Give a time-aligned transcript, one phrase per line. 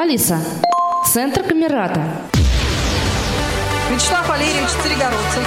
[0.00, 0.38] Алиса,
[1.12, 2.00] центр Камерата.
[3.90, 5.44] Вячеслав Валерьевич Царегородцев.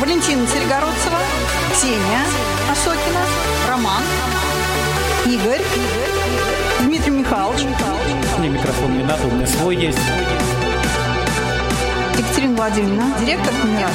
[0.00, 1.18] Валентина Царегородцева.
[1.72, 2.20] Ксения
[2.70, 3.22] Осокина.
[3.68, 4.02] Роман.
[5.26, 5.62] Игорь.
[6.82, 7.62] Дмитрий Михайлович.
[8.38, 9.98] Мне микрофон не надо, у меня свой есть.
[12.16, 13.14] Екатерина Владимировна.
[13.18, 13.94] Директор Камерата.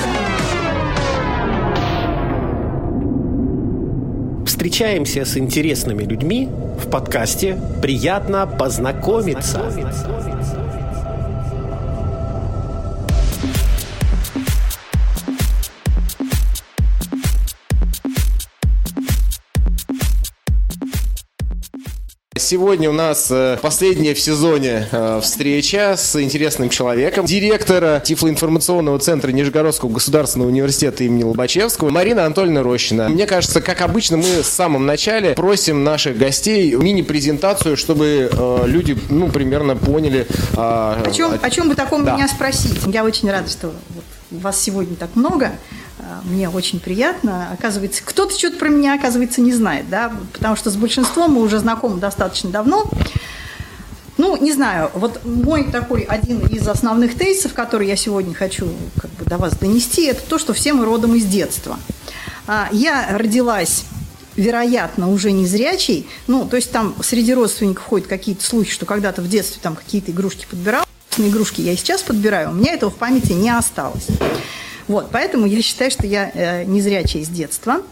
[4.45, 6.49] Встречаемся с интересными людьми
[6.89, 9.61] в подкасте «Приятно познакомиться».
[22.49, 29.31] Сегодня у нас э, последняя в сезоне э, встреча с интересным человеком, директора Тифлоинформационного центра
[29.31, 33.07] Нижегородского государственного университета имени Лобачевского Марина Анатольевна Рощина.
[33.07, 38.97] Мне кажется, как обычно, мы в самом начале просим наших гостей мини-презентацию, чтобы э, люди,
[39.11, 40.25] ну, примерно поняли...
[40.55, 42.15] О чем, о чем бы таком Да.
[42.15, 42.79] меня спросить?
[42.87, 45.51] Я очень рада, что вот вас сегодня так много.
[46.25, 47.49] Мне очень приятно.
[47.51, 51.59] Оказывается, кто-то что-то про меня, оказывается, не знает, да, потому что с большинством мы уже
[51.59, 52.89] знакомы достаточно давно.
[54.17, 58.67] Ну, не знаю, вот мой такой один из основных тезисов, который я сегодня хочу
[59.01, 61.79] как бы до вас донести, это то, что все мы родом из детства.
[62.45, 63.85] А, Я родилась
[64.35, 69.21] вероятно, уже не зрячий, ну, то есть там среди родственников ходят какие-то слухи, что когда-то
[69.21, 70.85] в детстве там какие-то игрушки подбирал,
[71.17, 74.07] игрушки я и сейчас подбираю, у меня этого в памяти не осталось.
[74.89, 77.83] Вот, поэтому я считаю, что я э, незрячая с детства.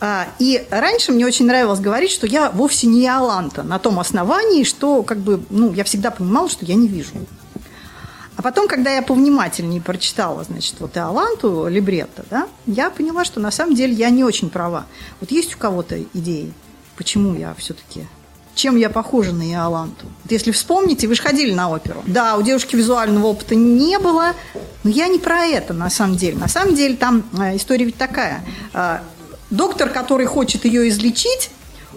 [0.00, 4.64] А, И раньше мне очень нравилось говорить, что я вовсе не Иоланта, на том основании,
[4.64, 7.14] что как бы, ну, я всегда понимала, что я не вижу.
[8.36, 13.50] А потом, когда я повнимательнее прочитала, значит, вот Иоланту, либретто, да, я поняла, что на
[13.50, 14.84] самом деле я не очень права.
[15.20, 16.52] Вот есть у кого-то идеи,
[16.96, 18.06] почему я все-таки
[18.54, 20.06] чем я похожа на Иоланту?
[20.22, 22.02] Вот если вспомните, вы же ходили на оперу.
[22.06, 24.34] Да, у девушки визуального опыта не было,
[24.82, 26.36] но я не про это на самом деле.
[26.36, 28.44] На самом деле там э, история ведь такая.
[28.72, 28.98] Э,
[29.50, 31.50] доктор, который хочет ее излечить,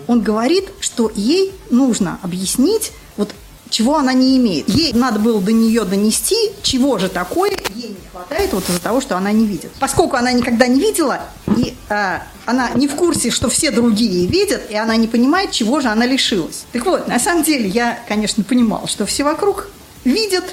[0.08, 3.34] он говорит, что ей нужно объяснить, вот
[3.70, 4.70] чего она не имеет.
[4.70, 9.02] Ей надо было до нее донести, чего же такое ей не хватает вот из-за того,
[9.02, 9.72] что она не видит.
[9.80, 11.22] Поскольку она никогда не видела,
[11.56, 15.80] и э, она не в курсе, что все другие видят, и она не понимает, чего
[15.80, 16.66] же она лишилась.
[16.72, 19.70] Так вот, на самом деле я, конечно, понимала, что все вокруг
[20.04, 20.46] видят,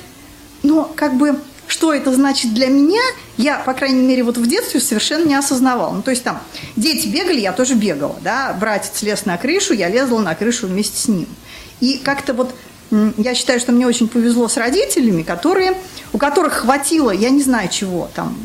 [0.63, 3.01] но как бы что это значит для меня,
[3.37, 5.95] я, по крайней мере, вот в детстве совершенно не осознавала.
[5.95, 6.41] Ну, то есть там
[6.77, 10.99] дети бегали, я тоже бегала, да, братец лез на крышу, я лезла на крышу вместе
[10.99, 11.27] с ним.
[11.81, 12.55] И как-то вот
[13.17, 15.75] я считаю, что мне очень повезло с родителями, которые,
[16.13, 18.37] у которых хватило, я не знаю чего, там,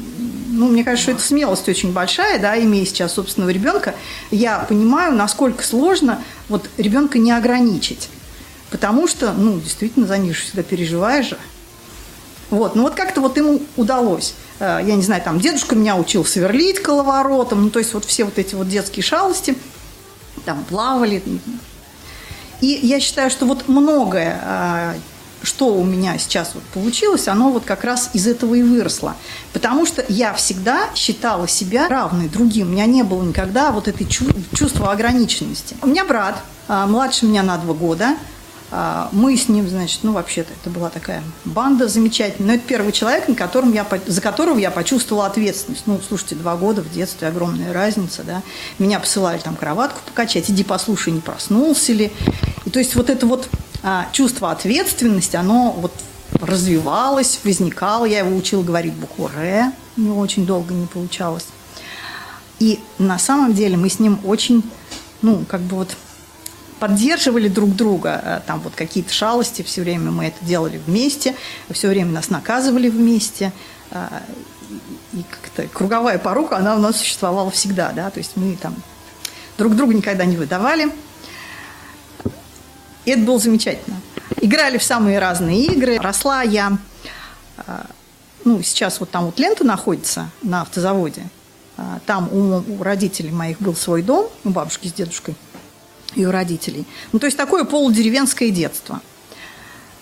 [0.50, 3.96] ну, мне кажется, что это смелость очень большая, да, имея сейчас собственного ребенка,
[4.32, 8.10] я понимаю, насколько сложно вот ребенка не ограничить.
[8.72, 11.38] Потому что, ну, действительно, за них всегда переживаешь же.
[12.50, 14.34] Вот, ну вот как-то вот ему удалось.
[14.60, 18.24] Э, Я не знаю, там дедушка меня учил сверлить коловоротом, ну то есть вот все
[18.24, 19.56] вот эти вот детские шалости,
[20.46, 21.22] там плавали.
[22.62, 24.94] И я считаю, что вот многое, э,
[25.44, 29.16] что у меня сейчас вот получилось, оно вот как раз из этого и выросло.
[29.54, 32.68] Потому что я всегда считала себя равной другим.
[32.68, 35.78] У меня не было никогда вот этой чу- чувства ограниченности.
[35.82, 38.16] У меня брат, э, младше меня на два года, а,
[38.72, 42.50] Мы с ним, значит, ну, вообще-то это была такая банда замечательная.
[42.50, 45.84] Но это первый человек, на котором я, за которого я почувствовала ответственность.
[45.88, 48.44] Ну, слушайте, два года в детстве, огромная разница, да.
[48.78, 52.12] Меня посылали там кроватку покачать, иди послушай, не проснулся ли.
[52.66, 53.50] И то есть вот это вот
[53.82, 55.94] а, чувство ответственности, оно вот
[56.34, 58.06] развивалось, возникало.
[58.06, 61.46] Я его учила говорить букву «р», у него очень долго не получалось.
[62.60, 64.64] И на самом деле мы с ним очень,
[65.22, 65.96] ну, как бы вот
[66.80, 71.36] поддерживали друг друга, э, там вот какие-то шалости, все время мы это делали вместе,
[71.72, 73.52] все время нас наказывали вместе,
[73.92, 74.08] э,
[75.14, 78.76] и как-то круговая порука, она у нас существовала всегда, да, то есть мы там
[79.58, 80.92] друг друга никогда не выдавали,
[83.06, 83.98] и это было замечательно.
[84.42, 86.78] Играли в самые разные игры, росла я,
[87.58, 87.84] э,
[88.46, 91.24] ну, сейчас вот там вот лента находится на автозаводе,
[92.06, 95.36] там у, у родителей моих был свой дом, у бабушки с дедушкой,
[96.26, 96.86] у родителей.
[97.12, 99.02] Ну, то есть такое полудеревенское детство.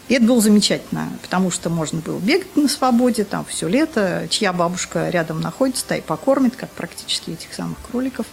[0.08, 4.54] И это было замечательно, потому что можно было бегать на свободе, там все лето, чья
[4.54, 8.26] бабушка рядом находится, та и покормит, как практически этих самых кроликов.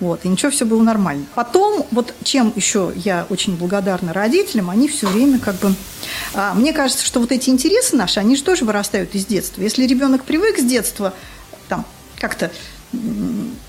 [0.00, 1.26] Вот, и ничего, все было нормально.
[1.34, 5.74] Потом, вот чем еще я очень благодарна родителям, они все время как бы...
[6.34, 9.62] а, мне кажется, что вот эти интересы наши, они же тоже вырастают из детства.
[9.62, 11.14] Если ребенок привык с детства
[11.68, 11.86] там
[12.18, 12.50] как-то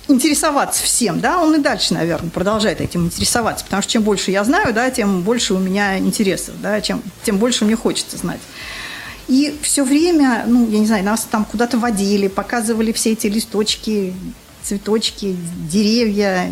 [0.08, 4.44] интересоваться всем, да, он и дальше, наверное, продолжает этим интересоваться, потому что чем больше я
[4.44, 8.40] знаю, да, тем больше у меня интересов, да, чем, тем больше мне хочется знать.
[9.28, 14.14] И все время, ну, я не знаю, нас там куда-то водили, показывали все эти листочки,
[14.62, 15.36] цветочки,
[15.70, 16.52] деревья,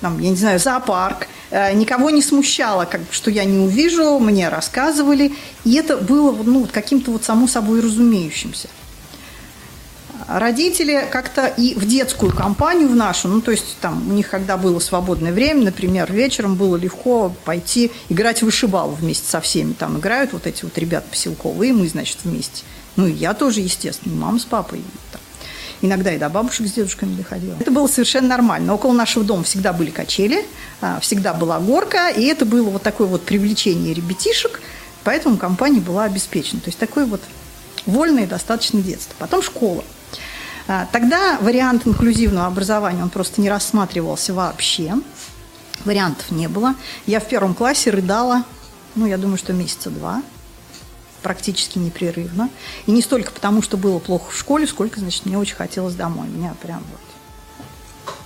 [0.00, 1.28] там, я не знаю, зоопарк.
[1.50, 5.32] Э, никого не смущало, как, что я не увижу, мне рассказывали.
[5.64, 8.68] И это было ну, каким-то вот само собой разумеющимся
[10.26, 14.56] родители как-то и в детскую компанию в нашу, ну, то есть там у них, когда
[14.56, 19.72] было свободное время, например, вечером было легко пойти играть в вышибалу вместе со всеми.
[19.72, 22.64] Там играют вот эти вот ребята поселковые, мы, значит, вместе.
[22.96, 24.82] Ну, и я тоже, естественно, и мама с папой.
[25.12, 25.20] Там.
[25.82, 27.54] Иногда и до бабушек с дедушками доходила.
[27.60, 28.74] Это было совершенно нормально.
[28.74, 30.44] Около нашего дома всегда были качели,
[30.80, 34.62] а, всегда была горка, и это было вот такое вот привлечение ребятишек,
[35.04, 36.60] поэтому компания была обеспечена.
[36.60, 37.20] То есть такое вот
[37.84, 39.14] вольное достаточно детство.
[39.18, 39.84] Потом школа.
[40.68, 44.94] А, тогда вариант инклюзивного образования, он просто не рассматривался вообще.
[45.84, 46.74] Вариантов не было.
[47.06, 48.44] Я в первом классе рыдала,
[48.94, 50.22] ну, я думаю, что месяца два,
[51.22, 52.50] практически непрерывно.
[52.86, 56.28] И не столько потому, что было плохо в школе, сколько, значит, мне очень хотелось домой.
[56.28, 57.00] Меня прям вот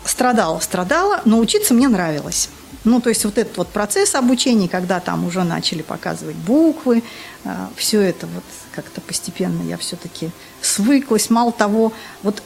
[0.05, 2.49] страдала, страдала, но учиться мне нравилось.
[2.85, 7.03] Ну, то есть вот этот вот процесс обучения, когда там уже начали показывать буквы,
[7.45, 10.31] а, все это вот как-то постепенно я все-таки
[10.61, 11.31] свыклась.
[11.31, 12.43] Мало того, вот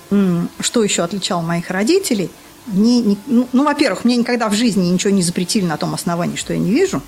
[0.60, 2.30] что еще отличало моих родителей,
[2.66, 6.36] мне, не, ну, ну, во-первых, мне никогда в жизни ничего не запретили на том основании,
[6.36, 7.02] что я не вижу.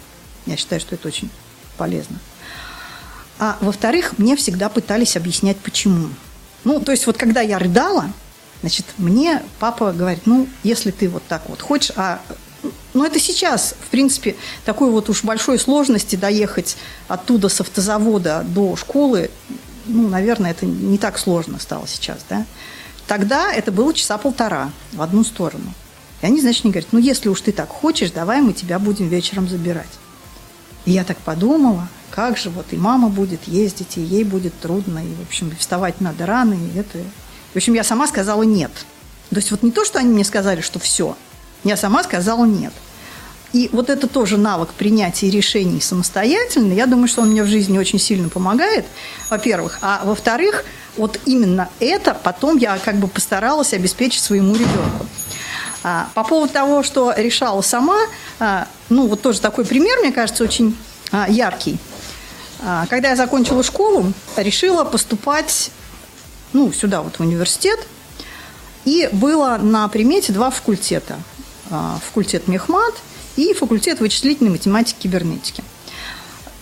[0.45, 1.31] Я считаю, что это очень
[1.79, 2.19] полезно.
[3.39, 6.09] А во-вторых, мне всегда пытались объяснять, почему.
[6.65, 8.11] Ну, то есть вот когда я рыдала,
[8.61, 12.21] значит, мне папа говорит, ну, если ты вот так вот хочешь, а
[12.95, 16.77] но это сейчас, в принципе, такой вот уж большой сложности доехать
[17.09, 19.31] оттуда с автозавода до школы,
[19.87, 22.45] ну, наверное, это не так сложно стало сейчас, да.
[23.07, 25.73] Тогда это было часа полтора в одну сторону.
[26.23, 29.09] И они, значит, мне говорят, ну, если уж ты так хочешь, давай мы тебя будем
[29.09, 29.87] вечером забирать.
[30.85, 35.01] И я так подумала, как же вот и мама будет ездить, и ей будет трудно,
[35.01, 36.99] и, в общем, вставать надо рано, и это...
[37.53, 38.71] В общем, я сама сказала нет.
[39.31, 41.17] То есть вот не то, что они мне сказали, что все,
[41.69, 42.73] я сама сказала нет.
[43.53, 46.73] И вот это тоже навык принятия решений самостоятельно.
[46.73, 48.85] Я думаю, что он мне в жизни очень сильно помогает,
[49.31, 49.79] во-первых.
[49.81, 50.65] А во-вторых,
[50.97, 55.07] вот именно это потом я как бы постаралась обеспечить своему ребенку.
[55.85, 57.99] А, по поводу того, что решала сама,
[58.41, 60.77] а, ну вот тоже такой пример, мне кажется, очень
[61.13, 61.79] а, яркий.
[62.89, 65.71] Когда я закончила школу, решила поступать
[66.53, 67.79] ну, сюда, вот в университет.
[68.87, 71.17] И было на примете два факультета.
[71.71, 72.95] А, факультет Мехмат–
[73.37, 75.63] и факультет вычислительной математики и кибернетики.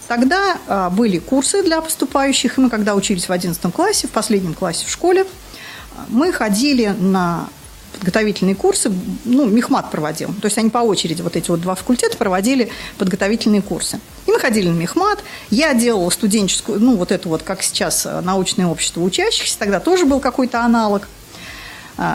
[0.09, 4.55] Тогда а, были курсы для поступающих, и мы, когда учились в 11 классе, в последнем
[4.55, 5.27] классе в школе,
[6.09, 7.49] мы ходили на
[7.93, 8.93] подготовительные курсы,
[9.25, 10.35] ну, Мехмат проводил.
[10.43, 14.01] То есть они по очереди, вот эти вот два факультета, проводили подготовительные курсы.
[14.27, 15.21] И мы ходили на Мехмат.
[15.51, 20.21] Я делала студенческую, ну, вот это вот, как сейчас научное общество учащихся, тогда тоже был
[20.21, 21.09] какой-то аналог–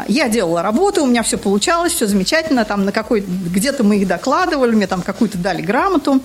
[0.08, 4.08] я делала работу, у меня все получалось, все замечательно, там на какой где-то мы их
[4.08, 6.22] докладывали, мне там какую-то дали грамоту.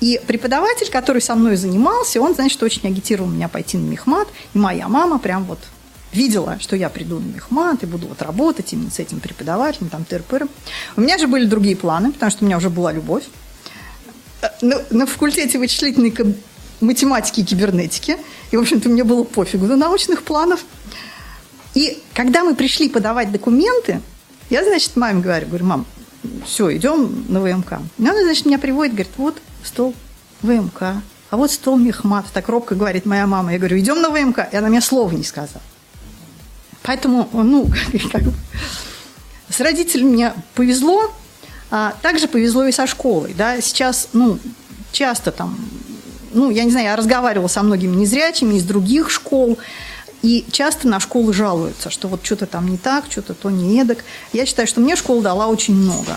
[0.00, 4.28] И преподаватель, который со мной занимался, он, значит, очень агитировал меня пойти на мехмат.
[4.54, 5.58] И моя мама прям вот
[6.12, 10.04] видела, что я приду на мехмат и буду вот работать именно с этим преподавателем, там,
[10.04, 10.48] тыр -пыр.
[10.96, 13.24] У меня же были другие планы, потому что у меня уже была любовь.
[14.42, 16.14] Э, на, на факультете вычислительной
[16.80, 18.16] математики и кибернетики.
[18.50, 20.64] И, в общем-то, мне было пофигу до научных планов.
[21.74, 24.00] И когда мы пришли подавать документы,
[24.50, 25.86] я, значит, маме говорю, говорю, мам,
[26.46, 27.80] все, идем на ВМК.
[27.98, 29.94] И она, значит, меня приводит, говорит, вот стол
[30.42, 30.82] ВМК,
[31.30, 32.26] а вот стол Мехмат.
[32.32, 33.52] Так робко говорит моя мама.
[33.52, 34.48] Я говорю, идем на ВМК.
[34.52, 35.62] И она мне слова не сказала.
[36.82, 37.68] Поэтому, ну,
[38.12, 38.22] как,
[39.48, 41.10] с родителями мне повезло,
[41.70, 43.34] а также повезло и со школой.
[43.34, 43.60] Да?
[43.60, 44.38] Сейчас, ну,
[44.92, 45.58] часто там,
[46.32, 49.58] ну, я не знаю, я разговаривала со многими незрячими из других школ,
[50.24, 54.06] и часто на школы жалуются, что вот что-то там не так, что-то то не эдак.
[54.32, 56.16] Я считаю, что мне школа дала очень много.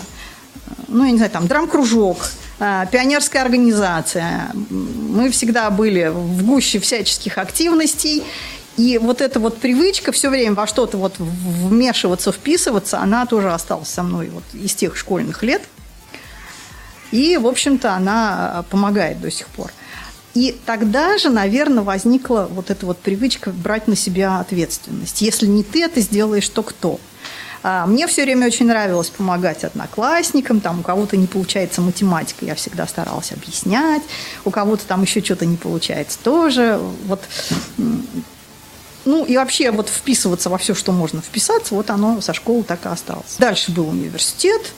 [0.86, 2.16] Ну, я не знаю, там драм-кружок,
[2.58, 4.50] а, пионерская организация.
[4.70, 8.22] Мы всегда были в гуще всяческих активностей.
[8.78, 13.88] И вот эта вот привычка все время во что-то вот вмешиваться, вписываться, она тоже осталась
[13.88, 15.60] со мной вот из тех школьных лет.
[17.10, 19.70] И, в общем-то, она помогает до сих пор.
[20.34, 25.22] И тогда же, наверное, возникла вот эта вот привычка брать на себя ответственность.
[25.22, 27.00] Если не ты это сделаешь, то кто?
[27.62, 32.54] А, мне все время очень нравилось помогать одноклассникам, там у кого-то не получается математика, я
[32.54, 34.02] всегда старалась объяснять,
[34.44, 36.80] у кого-то там еще что-то не получается тоже.
[37.06, 37.20] Вот
[39.04, 42.84] Ну и вообще вот вписываться во все, что можно вписаться, вот оно со школы так
[42.84, 43.36] и осталось.
[43.38, 44.72] Дальше был университет,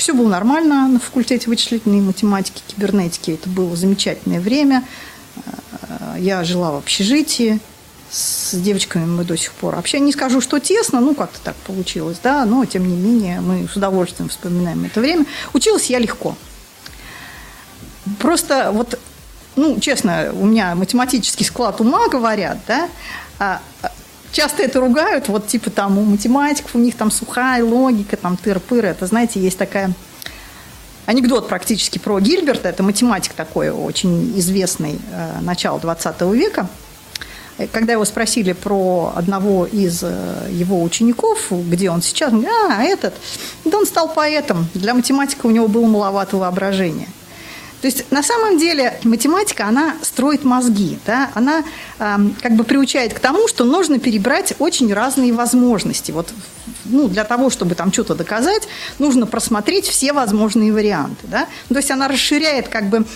[0.00, 3.32] все было нормально на факультете вычислительной математики, кибернетики.
[3.32, 4.82] Это было замечательное время.
[6.16, 7.60] Я жила в общежитии,
[8.10, 10.06] с девочками мы до сих пор общаемся.
[10.06, 13.76] Не скажу, что тесно, ну как-то так получилось, да, но тем не менее мы с
[13.76, 15.26] удовольствием вспоминаем это время.
[15.52, 16.34] Училась я легко.
[18.18, 18.98] Просто вот,
[19.54, 22.88] ну, честно, у меня математический склад ума, говорят, да,
[23.38, 23.92] а, а
[24.32, 28.86] часто это ругают, вот типа там у математиков, у них там сухая логика, там тыр-пыр,
[28.86, 29.92] это, знаете, есть такая
[31.06, 36.68] анекдот практически про Гильберта, это математик такой очень известный, э, начала 20 века,
[37.72, 42.82] когда его спросили про одного из э, его учеников, где он сейчас, он говорит, а,
[42.82, 43.14] этот,
[43.64, 47.08] да он стал поэтом, для математика у него было маловато воображения.
[47.80, 51.30] То есть на самом деле математика, она строит мозги, да?
[51.34, 51.64] она
[51.98, 56.10] э, как бы приучает к тому, что нужно перебрать очень разные возможности.
[56.12, 56.32] Вот
[56.84, 58.68] ну, для того, чтобы там что-то доказать,
[58.98, 61.26] нужно просмотреть все возможные варианты.
[61.26, 61.46] Да?
[61.68, 63.06] То есть она расширяет как бы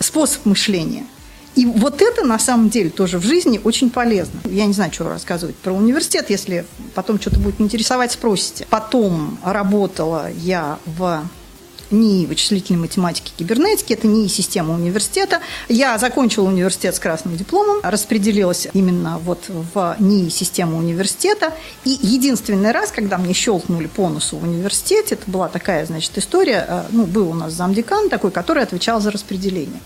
[0.00, 1.06] способ мышления.
[1.54, 4.40] И вот это на самом деле тоже в жизни очень полезно.
[4.44, 6.64] Я не знаю, что рассказывать про университет, если
[6.94, 8.66] потом что-то будет интересовать, спросите.
[8.70, 11.22] Потом работала я в
[11.90, 15.40] НИИ вычислительной математики и кибернетики, это НИИ система университета.
[15.68, 21.52] Я закончила университет с красным дипломом, распределилась именно вот в НИИ систему университета.
[21.84, 26.64] И единственный раз, когда мне щелкнули по носу в университете, это была такая, значит, история,
[26.68, 29.80] э, ну, был у нас замдекан такой, который отвечал за распределение.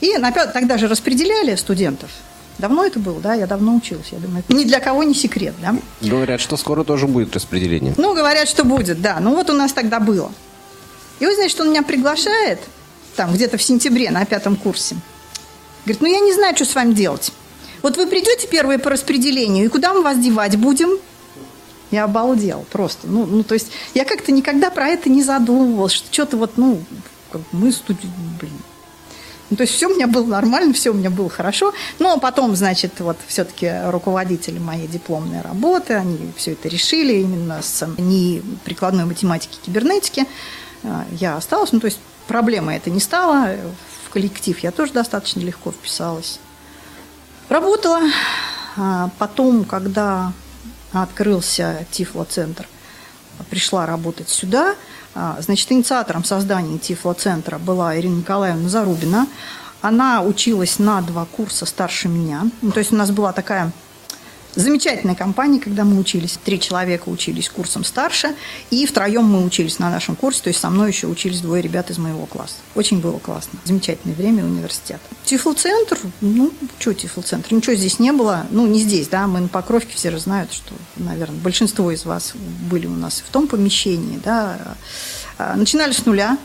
[0.00, 0.14] И
[0.52, 2.10] тогда же распределяли студентов.
[2.58, 4.44] Давно это было, да, я давно училась, я думаю.
[4.48, 5.74] Ни для кого не секрет, да.
[6.00, 7.94] Говорят, что скоро тоже будет распределение.
[7.96, 9.18] Ну, говорят, что будет, да.
[9.20, 10.30] Ну, вот у нас тогда было.
[11.20, 12.60] И знаете, что он меня приглашает,
[13.16, 14.96] там, где-то в сентябре на пятом курсе.
[15.84, 17.32] Говорит, ну, я не знаю, что с вами делать.
[17.82, 20.98] Вот вы придете первые по распределению, и куда мы вас девать будем?
[21.90, 23.06] Я обалдел просто.
[23.06, 26.82] Ну, ну то есть я как-то никогда про это не задумывалась, что что-то вот, ну,
[27.30, 28.08] как мы студенты,
[28.40, 28.52] блин,
[29.50, 31.72] ну, то есть все у меня было нормально, все у меня было хорошо.
[31.98, 37.86] Но потом, значит, вот все-таки руководители моей дипломной работы, они все это решили именно с
[37.98, 40.26] не прикладной математики, кибернетики.
[40.84, 41.98] А, я осталась, ну, то есть
[42.28, 43.56] проблема это не стала.
[44.06, 46.38] В коллектив я тоже достаточно легко вписалась.
[47.48, 48.00] Работала.
[48.76, 50.32] А потом, когда
[50.92, 52.68] открылся Тифло-центр,
[53.50, 54.74] пришла работать сюда–
[55.14, 59.28] а, значит, инициатором создания Тифло-центра была Ирина Николаевна Зарубина.
[59.80, 62.42] Она училась на два курса старше меня.
[62.62, 63.70] Ну, то есть у нас была такая
[64.56, 66.38] Замечательная компания, когда мы учились.
[66.44, 68.34] Три человека учились курсом старше,
[68.70, 71.90] и втроем мы учились на нашем курсе, то есть со мной еще учились двое ребят
[71.90, 72.56] из моего класса.
[72.74, 73.58] Очень было классно.
[73.64, 75.00] Замечательное время университета.
[75.24, 77.52] Тифлоцентр, ну, что Тифлоцентр?
[77.52, 78.46] Ничего здесь не было.
[78.50, 82.34] Ну, не здесь, да, мы на Покровке, все же знают, что, наверное, большинство из вас
[82.70, 84.76] были у нас в том помещении, да.
[85.38, 86.38] А, начинали с нуля,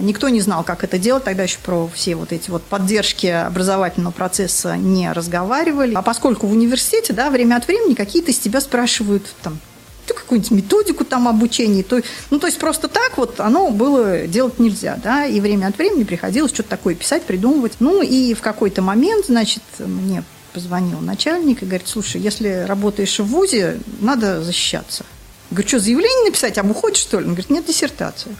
[0.00, 4.12] никто не знал, как это делать, тогда еще про все вот эти вот поддержки образовательного
[4.12, 5.94] процесса не разговаривали.
[5.94, 9.58] А поскольку в университете, да, время от времени какие-то из тебя спрашивают там,
[10.06, 14.58] ты какую-нибудь методику там обучения, то, ну, то есть просто так вот оно было делать
[14.58, 17.74] нельзя, да, и время от времени приходилось что-то такое писать, придумывать.
[17.80, 23.24] Ну, и в какой-то момент, значит, мне позвонил начальник и говорит, слушай, если работаешь в
[23.26, 25.04] ВУЗе, надо защищаться.
[25.50, 27.24] Я говорю, что, заявление написать, об уходе, что ли?
[27.26, 28.34] Он говорит, нет, диссертацию.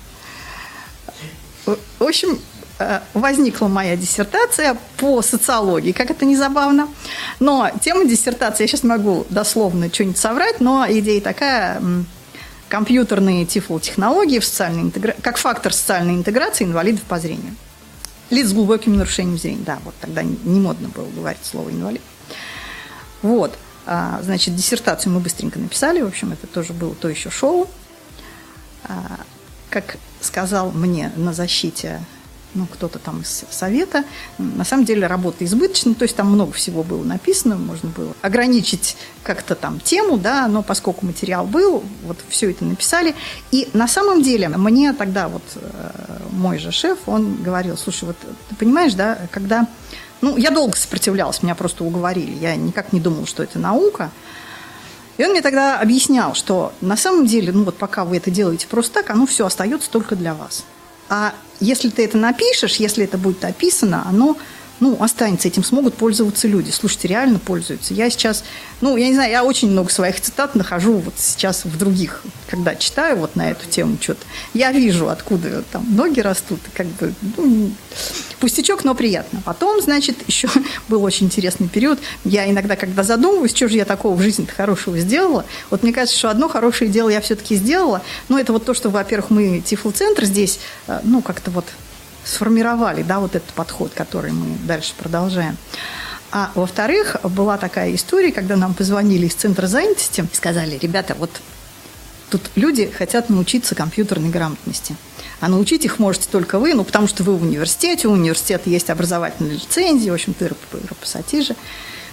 [1.99, 2.39] В общем,
[2.79, 5.93] э, возникла моя диссертация по социологии.
[5.93, 6.89] Как это не забавно.
[7.41, 11.83] Но тема диссертации, я сейчас могу дословно что-нибудь соврать, но идея такая
[12.69, 15.15] компьютерные тифлотехнологии в социальной интегра...
[15.23, 17.57] как фактор социальной интеграции инвалидов по зрению.
[18.31, 19.63] Лиц с глубоким нарушением зрения.
[19.65, 22.03] Да, вот тогда не модно было говорить слово инвалид.
[23.23, 23.57] Вот.
[23.87, 26.03] А, значит, диссертацию мы быстренько написали.
[26.03, 27.69] В общем, это тоже было то еще шоу.
[28.85, 29.21] А,
[29.71, 32.01] как сказал мне на защите
[32.55, 34.05] ну, кто-то там из совета.
[34.39, 38.97] На самом деле работа избыточна, то есть там много всего было написано, можно было ограничить
[39.23, 43.15] как-то там тему, да, но поскольку материал был, вот все это написали.
[43.51, 45.91] И на самом деле мне тогда вот э,
[46.31, 48.17] мой же шеф, он говорил, слушай, вот
[48.49, 49.67] ты понимаешь, да, когда...
[50.21, 54.11] Ну, я долго сопротивлялась, меня просто уговорили, я никак не думала, что это наука,
[55.19, 58.67] и он мне тогда объяснял, что на самом деле, ну вот пока вы это делаете
[58.69, 60.65] просто так, оно все остается только для вас.
[61.11, 64.37] А если ты это напишешь, если это будет описано, оно
[64.81, 66.71] ну, останется, этим смогут пользоваться люди.
[66.71, 67.95] Слушайте, реально пользуются.
[67.95, 68.45] Я сейчас,
[68.81, 72.75] ну, я не знаю, я очень много своих цитат нахожу вот сейчас в других, когда
[72.75, 74.25] читаю вот на эту тему что-то.
[74.55, 77.71] Я вижу, откуда там ноги растут, как бы, ну,
[78.41, 79.43] Пустячок, но приятно.
[79.45, 80.49] Потом, значит, еще
[80.89, 81.99] был очень интересный период.
[82.25, 86.19] Я иногда, когда задумываюсь, что же я такого в жизни хорошего сделала, вот мне кажется,
[86.19, 88.03] что одно хорошее дело я все-таки сделала.
[88.29, 91.65] Но это вот то, что, во-первых, мы Тифл-центр здесь, э, ну, как-то вот
[92.29, 95.57] сформировали, да, вот этот подход, который мы дальше продолжаем.
[96.31, 101.31] А во-вторых, была такая история, когда нам позвонили из центра занятости и сказали, ребята, вот
[102.31, 104.95] тут люди хотят научиться компьютерной грамотности.
[105.41, 108.91] А научить их можете только вы, ну, потому что вы в университете, у университета есть
[108.91, 110.51] образовательные лицензии, в общем, ты
[111.01, 111.57] пассатижи.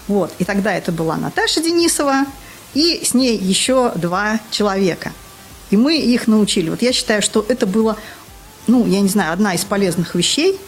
[0.08, 0.32] Вот.
[0.40, 2.26] И тогда это была Наташа Денисова
[2.74, 5.12] и с ней еще два человека.
[5.72, 6.70] И мы их научили.
[6.70, 7.98] Вот я считаю, что это было,
[8.68, 10.60] ну, я не знаю, одна из полезных вещей,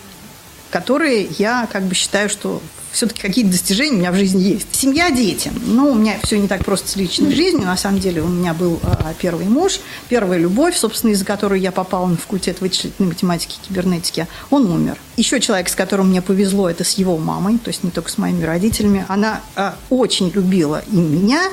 [0.69, 2.61] которые я как бы считаю, что
[2.91, 4.67] все-таки какие-то достижения у меня в жизни есть.
[4.71, 5.51] Семья, дети.
[5.65, 7.65] Ну, у меня все не так просто с личной жизнью.
[7.65, 11.71] На самом деле у меня был а, первый муж, первая любовь, собственно, из-за которой я
[11.71, 14.27] попала на факультет вычислительной математики и кибернетики.
[14.49, 14.97] Он умер.
[15.15, 18.17] Еще человек, с которым мне повезло, это с его мамой, то есть не только с
[18.17, 19.05] моими родителями.
[19.07, 21.43] Она а, очень любила и меня,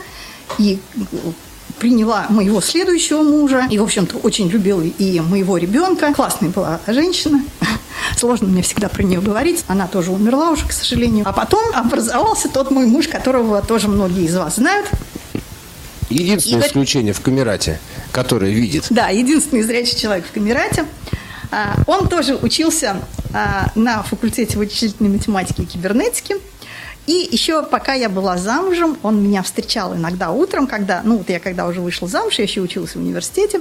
[0.59, 0.79] и
[1.79, 6.13] приняла моего следующего мужа, и, в общем-то, очень любила и моего ребенка.
[6.15, 7.43] Классная была женщина.
[8.17, 9.65] Сложно мне всегда про нее говорить.
[9.69, 11.25] Она тоже умерла уже, к сожалению.
[11.29, 14.89] А потом образовался тот мой муж, которого тоже многие из вас знают.
[16.11, 16.69] Единственное Игорь...
[16.69, 17.81] исключение в Камерате,
[18.13, 18.87] которое видит.
[18.91, 20.85] Да, единственный зрячий человек в Камерате.
[21.51, 22.97] А, он тоже учился
[23.33, 26.37] а, на факультете вычислительной математики и кибернетики.
[27.07, 31.39] И еще пока я была замужем, он меня встречал иногда утром, когда, ну вот я
[31.39, 33.61] когда уже вышла замуж, я еще училась в университете,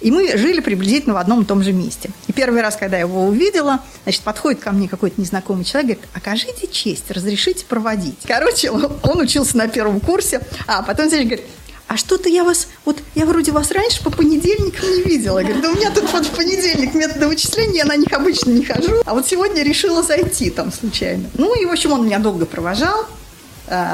[0.00, 2.10] и мы жили приблизительно в одном и том же месте.
[2.28, 6.10] И первый раз, когда я его увидела, значит, подходит ко мне какой-то незнакомый человек, говорит,
[6.14, 8.18] окажите честь, разрешите проводить.
[8.26, 11.46] Короче, он учился на первом курсе, а потом, значит, говорит,
[11.88, 15.40] а что-то я вас, вот я вроде вас раньше по понедельникам не видела.
[15.40, 18.64] Говорит, да у меня тут вот в понедельник методы вычисления, я на них обычно не
[18.64, 21.30] хожу, а вот сегодня решила зайти там случайно.
[21.34, 23.06] Ну и, в общем, он меня долго провожал,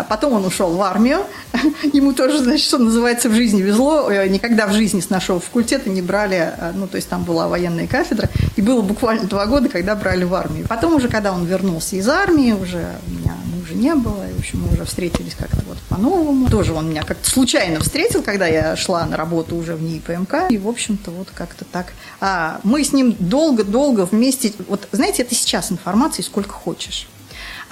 [0.09, 1.21] Потом он ушел в армию.
[1.93, 4.11] Ему тоже, значит, что называется, в жизни везло.
[4.11, 7.49] Э, никогда в жизни с нашего факультета не брали, а, ну, то есть там была
[7.49, 8.29] военная кафедра.
[8.57, 10.67] И было буквально два года, когда брали в армию.
[10.69, 14.28] Потом уже, когда он вернулся из армии, уже у меня уже не было.
[14.28, 16.49] И, в общем, мы уже встретились как-то вот по-новому.
[16.49, 20.50] Тоже он меня как-то случайно встретил, когда я шла на работу уже в НИИ ПМК.
[20.50, 21.93] И, в общем-то, вот как-то так.
[22.21, 24.52] А мы с ним долго-долго вместе...
[24.69, 27.08] Вот, знаете, это сейчас информации сколько хочешь.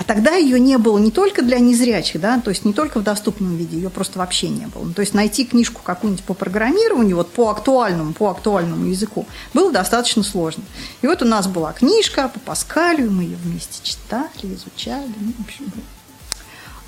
[0.00, 3.02] А тогда ее не было не только для незрячих, да, то есть не только в
[3.02, 4.84] доступном виде, ее просто вообще не было.
[4.84, 9.70] Ну, то есть найти книжку какую-нибудь по программированию, вот по актуальному, по актуальному языку, было
[9.70, 10.64] достаточно сложно.
[11.02, 15.40] И вот у нас была книжка по Паскалю, мы ее вместе читали, изучали, ну, в
[15.44, 15.70] общем,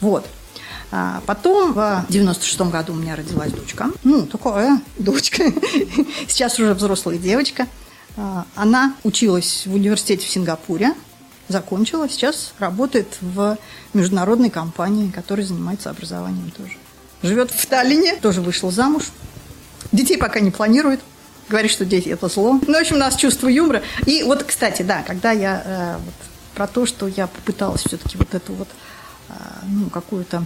[0.00, 0.26] вот.
[0.90, 3.90] А потом в 96 году у меня родилась дочка.
[4.04, 5.44] Ну, такая дочка.
[6.28, 7.66] Сейчас уже взрослая девочка.
[8.16, 10.94] А, она училась в университете в Сингапуре
[11.48, 13.58] закончила, сейчас работает в
[13.94, 16.72] международной компании, которая занимается образованием тоже.
[17.22, 19.04] Живет в Таллине, тоже вышла замуж.
[19.92, 21.00] Детей пока не планирует.
[21.48, 22.58] Говорит, что дети– это зло.
[22.66, 23.82] Ну, в общем, у нас чувство юмора.
[24.06, 26.14] И вот, кстати, да, когда я э, вот,
[26.54, 28.68] про то, что я попыталась все-таки вот эту вот,
[29.28, 29.32] э,
[29.68, 30.44] ну, какую-то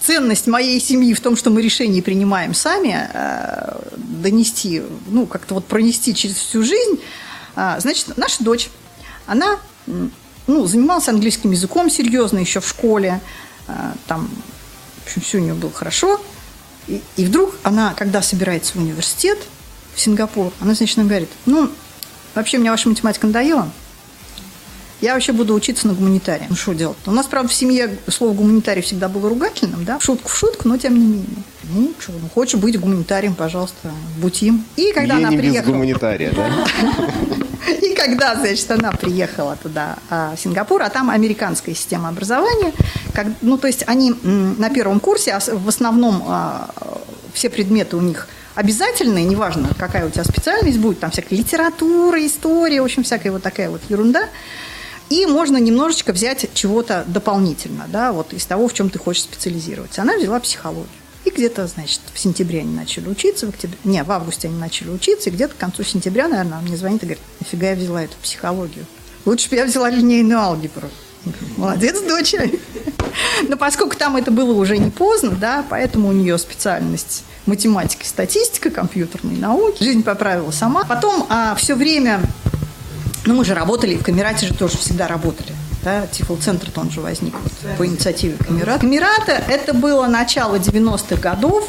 [0.00, 5.66] ценность моей семьи в том, что мы решения принимаем сами, э, донести, ну, как-то вот
[5.66, 7.00] пронести через всю жизнь,
[7.56, 8.70] э, значит, наша дочь,
[9.26, 9.58] она
[10.46, 13.20] ну, занималась английским языком серьезно еще в школе.
[13.68, 14.28] А, там,
[15.02, 16.20] в общем, все у нее было хорошо.
[16.88, 19.38] И, и вдруг она, когда собирается в университет,
[19.94, 21.70] в Сингапур, она, значит, нам говорит, ну,
[22.34, 23.70] вообще мне ваша математика надоела,
[25.00, 26.46] я вообще буду учиться на гуманитарии.
[26.48, 26.98] Ну, что делать?
[27.06, 30.76] У нас, правда, в семье слово гуманитарий всегда было ругательным, да, шутку в шутку, но
[30.76, 31.26] тем не менее.
[31.72, 34.64] Ну, что, ну, хочешь быть гуманитарием, пожалуйста, будь им.
[34.76, 35.62] И когда Я она не приехала...
[35.62, 36.66] без гуманитария, да?
[37.82, 42.72] И когда, значит, она приехала туда, а, в Сингапур, а там американская система образования,
[43.12, 46.70] как, ну, то есть они на первом курсе, а в основном а,
[47.32, 52.80] все предметы у них обязательные, неважно, какая у тебя специальность будет, там всякая литература, история,
[52.80, 54.28] в общем, всякая вот такая вот ерунда.
[55.08, 60.02] И можно немножечко взять чего-то дополнительно, да, вот из того, в чем ты хочешь специализироваться.
[60.02, 60.86] Она взяла психологию.
[61.24, 64.88] И где-то, значит, в сентябре они начали учиться, в октябре, не, в августе они начали
[64.88, 68.02] учиться, и где-то к концу сентября, наверное, она мне звонит и говорит, нафига я взяла
[68.02, 68.86] эту психологию?
[69.26, 70.88] Лучше бы я взяла линейную алгебру.
[71.58, 72.34] Молодец, дочь.
[73.48, 78.70] Но поскольку там это было уже не поздно, да, поэтому у нее специальность математика, статистика,
[78.70, 79.82] компьютерные науки.
[79.82, 80.84] Жизнь поправила сама.
[80.84, 82.22] Потом а, все время
[83.26, 85.52] ну, мы же работали, в Камерате же тоже всегда работали.
[85.82, 88.80] Да, Тифл-центр он же возник вот, по инициативе Камерата.
[88.80, 91.66] Камерата– это было начало 90-х годов,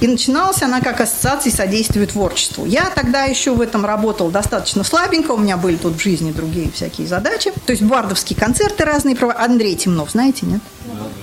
[0.00, 2.64] И начиналась она как ассоциация содействия творчеству.
[2.64, 6.70] Я тогда еще в этом работал достаточно слабенько, у меня были тут в жизни другие
[6.70, 7.52] всякие задачи.
[7.66, 9.16] То есть бардовские концерты разные.
[9.16, 10.60] Андрей Темнов, знаете, нет?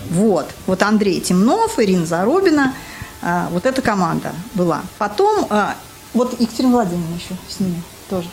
[0.10, 0.50] Вот.
[0.68, 2.74] Вот Андрей Темнов, Ирина Зарубина,
[3.22, 4.82] а, вот эта команда была.
[4.98, 5.76] Потом, а,
[6.14, 8.28] вот Екатерина Владимировна еще с ними тоже.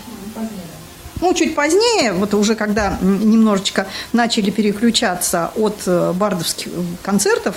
[1.22, 7.54] Ну, чуть позднее, вот уже когда немножечко начали переключаться от э, бардовских концертов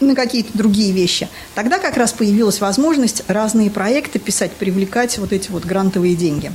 [0.00, 5.52] на какие-то другие вещи, тогда как раз появилась возможность разные проекты писать, привлекать вот эти
[5.52, 6.50] вот грантовые деньги.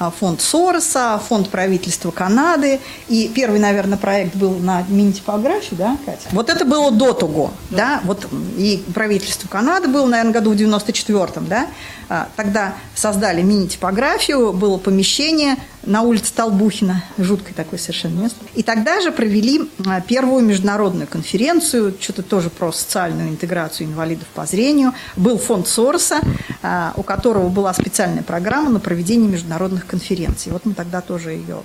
[0.00, 2.80] А, фонд Сороса, фонд правительства Канады.
[3.08, 6.26] И первый, наверное, проект был на мини-типографии, да, Катя?
[6.32, 11.46] Вот это было до того, да, вот и правительство Канады было, наверное, году в 94-м,
[11.48, 11.66] да.
[12.08, 18.38] А, тогда создали мини-типографию, было помещение на улице Толбухина, жуткое такое совершенно место.
[18.54, 24.44] И тогда же провели а, первую международную конференцию, что-то тоже про социальную интеграцию инвалидов по
[24.46, 24.92] зрению.
[25.16, 26.20] Был фонд Сороса,
[26.62, 30.52] а, у которого была специальная программа на проведение международных конференций.
[30.52, 31.62] Вот мы тогда тоже ее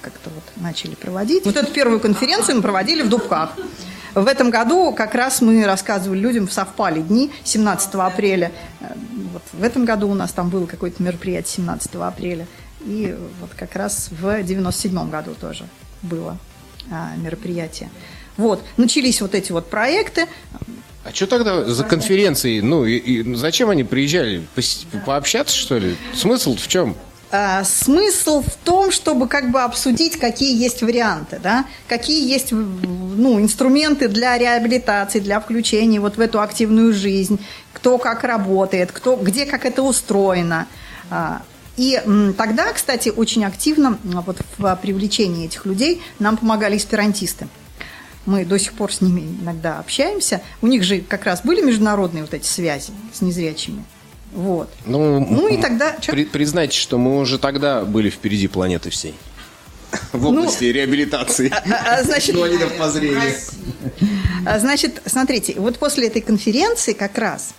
[0.00, 1.44] как-то вот начали проводить.
[1.44, 3.50] Вот эту первую конференцию мы проводили в Дубках.
[4.14, 8.50] В этом году как раз мы рассказывали людям, совпали дни 17 апреля.
[8.80, 8.94] Э,
[9.32, 12.46] вот в этом году у нас там было какое-то мероприятие 17 апреля.
[12.84, 15.66] И вот как раз в 97 году тоже
[16.02, 16.38] было
[16.90, 17.90] а, мероприятие.
[18.36, 20.26] Вот, начались вот эти вот проекты.
[21.04, 22.60] А что тогда за конференции?
[22.60, 24.46] Ну, и, и зачем они приезжали?
[24.54, 24.62] По,
[25.06, 25.96] пообщаться, что ли?
[26.14, 26.96] Смысл в чем?
[27.32, 33.40] А, смысл в том, чтобы как бы обсудить, какие есть варианты, да, какие есть ну,
[33.40, 37.38] инструменты для реабилитации, для включения вот в эту активную жизнь,
[37.72, 40.66] кто как работает, кто, где как это устроено.
[41.08, 41.42] А,
[41.80, 41.98] и
[42.36, 47.48] тогда, кстати, очень активно вот в привлечении этих людей нам помогали эсперантисты.
[48.26, 50.42] Мы до сих пор с ними иногда общаемся.
[50.60, 53.82] У них же как раз были международные вот эти связи с незрячими.
[54.32, 54.68] Вот.
[54.84, 55.96] Ну, ну и тогда...
[56.06, 59.14] При, признайте, что мы уже тогда были впереди планеты всей.
[60.12, 61.50] В ну, области ну, реабилитации.
[61.50, 63.32] А, а, а значит, инвалидов по зрению.
[64.44, 67.54] А, значит, смотрите, вот после этой конференции как раз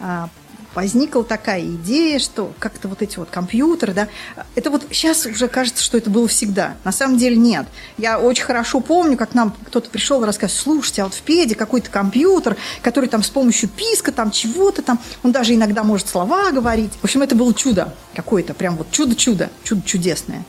[0.00, 0.28] а,
[0.74, 4.08] возникла такая идея, что как-то вот эти вот компьютеры, да,
[4.54, 6.76] это вот сейчас уже кажется, что это было всегда.
[6.84, 7.66] На самом деле нет.
[7.98, 11.54] Я очень хорошо помню, как нам кто-то пришел и рассказывал, слушайте, а вот в педе
[11.54, 16.50] какой-то компьютер, который там с помощью писка, там чего-то там, он даже иногда может слова
[16.50, 16.92] говорить.
[17.00, 20.44] В общем, это было чудо какое-то, прям вот чудо-чудо, чудо чудесное.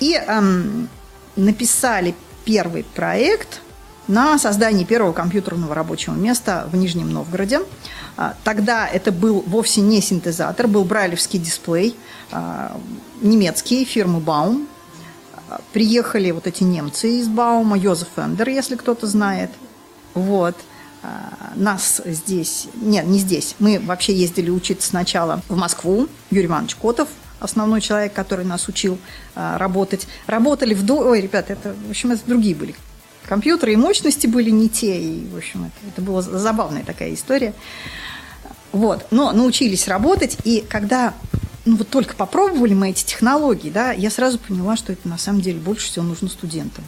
[0.00, 0.88] И эм,
[1.36, 3.60] написали первый проект
[4.10, 7.60] на создание первого компьютерного рабочего места в Нижнем Новгороде.
[8.16, 11.96] А, тогда это был вовсе не синтезатор, был брайлевский дисплей,
[12.32, 12.78] а,
[13.22, 14.66] немецкий, фирмы Baum.
[15.48, 19.50] А, приехали вот эти немцы из Баума, Йозеф Эндер, если кто-то знает.
[20.14, 20.56] Вот.
[21.54, 27.08] Нас здесь, нет, не здесь, мы вообще ездили учиться сначала в Москву, Юрий Иванович Котов,
[27.38, 28.98] основной человек, который нас учил
[29.34, 30.06] работать.
[30.26, 30.90] Работали в...
[30.92, 32.74] Ой, ребят, это, в общем, это другие были
[33.26, 37.54] компьютеры, и мощности были не те, и, в общем, это, это была забавная такая история.
[38.72, 41.14] Вот, но научились работать, и когда
[41.64, 45.40] ну, вот только попробовали мы эти технологии, да, я сразу поняла, что это на самом
[45.40, 46.84] деле больше всего нужно студентам.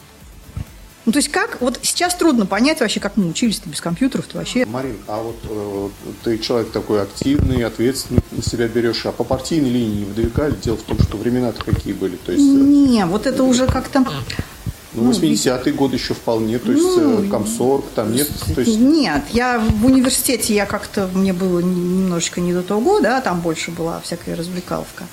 [1.05, 4.65] Ну, то есть как, вот сейчас трудно понять вообще, как мы учились-то без компьютеров-то вообще.
[4.65, 5.89] Марин, а вот э,
[6.23, 10.55] ты человек такой активный, ответственный на себя берешь, а по партийной линии не выдвигали?
[10.55, 12.15] Дело в том, что времена-то какие были.
[12.15, 14.05] То есть, э, не, вот это уже как-то
[14.93, 18.29] ну, 80-й ну, год еще вполне, то есть ну, э, комсорг, там нет?
[18.53, 18.79] То есть...
[18.79, 23.71] Нет, я в университете, я как-то, мне было немножечко не до того, да, там больше
[23.71, 25.05] была всякая развлекаловка.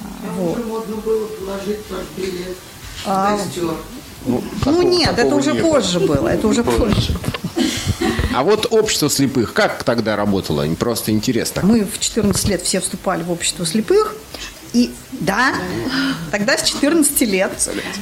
[0.00, 0.06] А
[0.38, 0.58] вот.
[0.58, 2.56] уже модно было положить ваш билет
[3.06, 3.38] а,
[4.26, 7.16] ну, ну нет, это уже не позже было, это уже позже.
[8.34, 10.66] А вот общество слепых, как тогда работало?
[10.74, 11.62] Просто интересно.
[11.64, 14.14] Мы в 14 лет все вступали в общество слепых.
[14.72, 15.54] И да,
[16.30, 17.52] тогда с 14 лет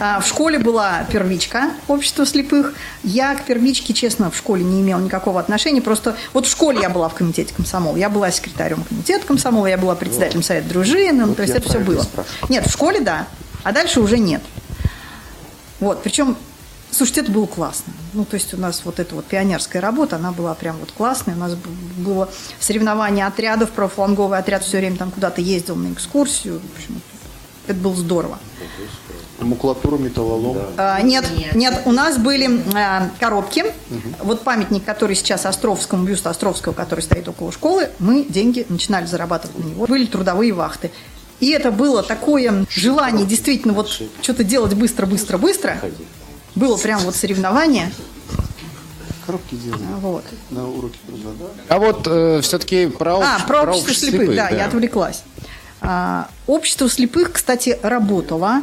[0.00, 2.74] а, в школе была первичка общества слепых.
[3.05, 5.81] Я к первичке, честно, в школе не имела никакого отношения.
[5.81, 9.79] Просто вот в школе я была в комитете комсомола, я была секретарем комитета комсомола, я
[9.79, 12.05] была председателем совета дружины, ну, то есть это все было.
[12.48, 13.29] Нет, в школе да,
[13.62, 14.42] а дальше уже нет.
[15.79, 16.37] Вот, причем
[16.90, 17.92] Слушайте, это было классно.
[18.14, 21.35] Ну, то есть у нас вот эта вот пионерская работа, она была прям вот классная.
[21.35, 21.55] У нас
[21.99, 26.61] было соревнование отрядов, профланговый отряд все время там куда-то ездил на экскурсию.
[26.61, 27.01] В общем,
[27.66, 28.38] это было здорово.
[29.40, 30.57] Макулатура, металлолом?
[30.79, 33.61] А, нет, нет, нет, у нас были а, коробки.
[33.90, 34.25] Угу.
[34.25, 39.59] Вот памятник, который сейчас Островскому, бюст Островского, который стоит около школы, мы деньги начинали зарабатывать
[39.59, 39.87] на него.
[39.87, 40.90] Были трудовые вахты.
[41.40, 45.79] И это было такое желание действительно вот что-то делать быстро, быстро, быстро
[46.57, 47.92] было прям вот соревнование.
[49.25, 50.25] Коробки делали Вот.
[50.51, 51.75] на уроке труда, да?
[51.75, 54.57] А вот все-таки про, А, общ- про общество слепых, да, да.
[54.57, 55.23] я отвлеклась.
[55.81, 58.62] А, общество слепых, кстати, работало.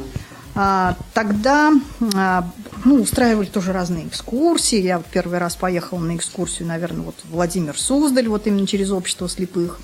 [0.56, 1.74] А, тогда
[2.16, 2.50] а,
[2.86, 4.80] ну, устраивали тоже разные экскурсии.
[4.82, 9.80] Я первый раз поехала на экскурсию, наверное, вот Владимир Суздаль, вот именно через общество слепых.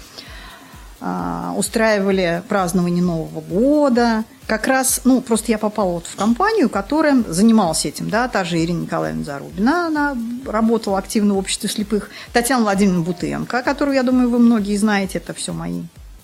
[1.02, 4.26] А, устраивали празднование Нового года.
[4.48, 8.58] Как раз, ну, просто я попала вот в компанию, которая занималась этим, да, та же
[8.58, 14.30] Ирина Николаевна Зарубина, она работала активно в обществе слепых, Татьяна Владимировна Бутенко, которую, я думаю,
[14.30, 15.84] вы многие знаете, это все мои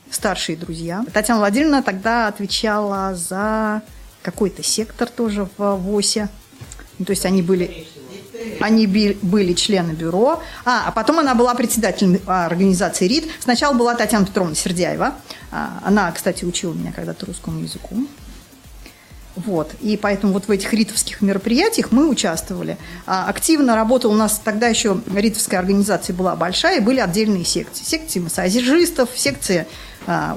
[0.10, 1.06] старшие друзья.
[1.14, 3.82] Татьяна Владимировна тогда отвечала за
[4.24, 6.30] какой-то сектор тоже в ВОСе.
[6.98, 7.86] То есть они были
[8.60, 10.42] они были члены бюро.
[10.66, 13.26] А, а потом она была председателем а, организации РИД.
[13.40, 15.16] Сначала была Татьяна Петровна Сердяева.
[15.52, 17.96] А, Она, кстати, учила меня когда-то русскому языку.
[19.36, 19.72] Вот.
[19.82, 22.78] И поэтому вот в этих ритовских мероприятиях мы участвовали.
[23.06, 27.84] А, Активно работала у нас тогда еще ритовская организация была большая, и были отдельные секции.
[27.84, 29.68] Секции массажистов, секции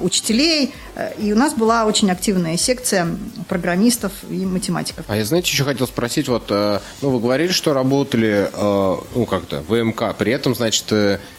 [0.01, 0.73] учителей.
[0.95, 3.07] Э, И у нас была очень активная секция
[3.47, 5.05] программистов и математиков.
[5.07, 9.25] А я, знаете, еще хотел спросить, вот, э, ну, вы говорили, что работали, э, ну,
[9.25, 10.91] как-то, ВМК, при этом, значит,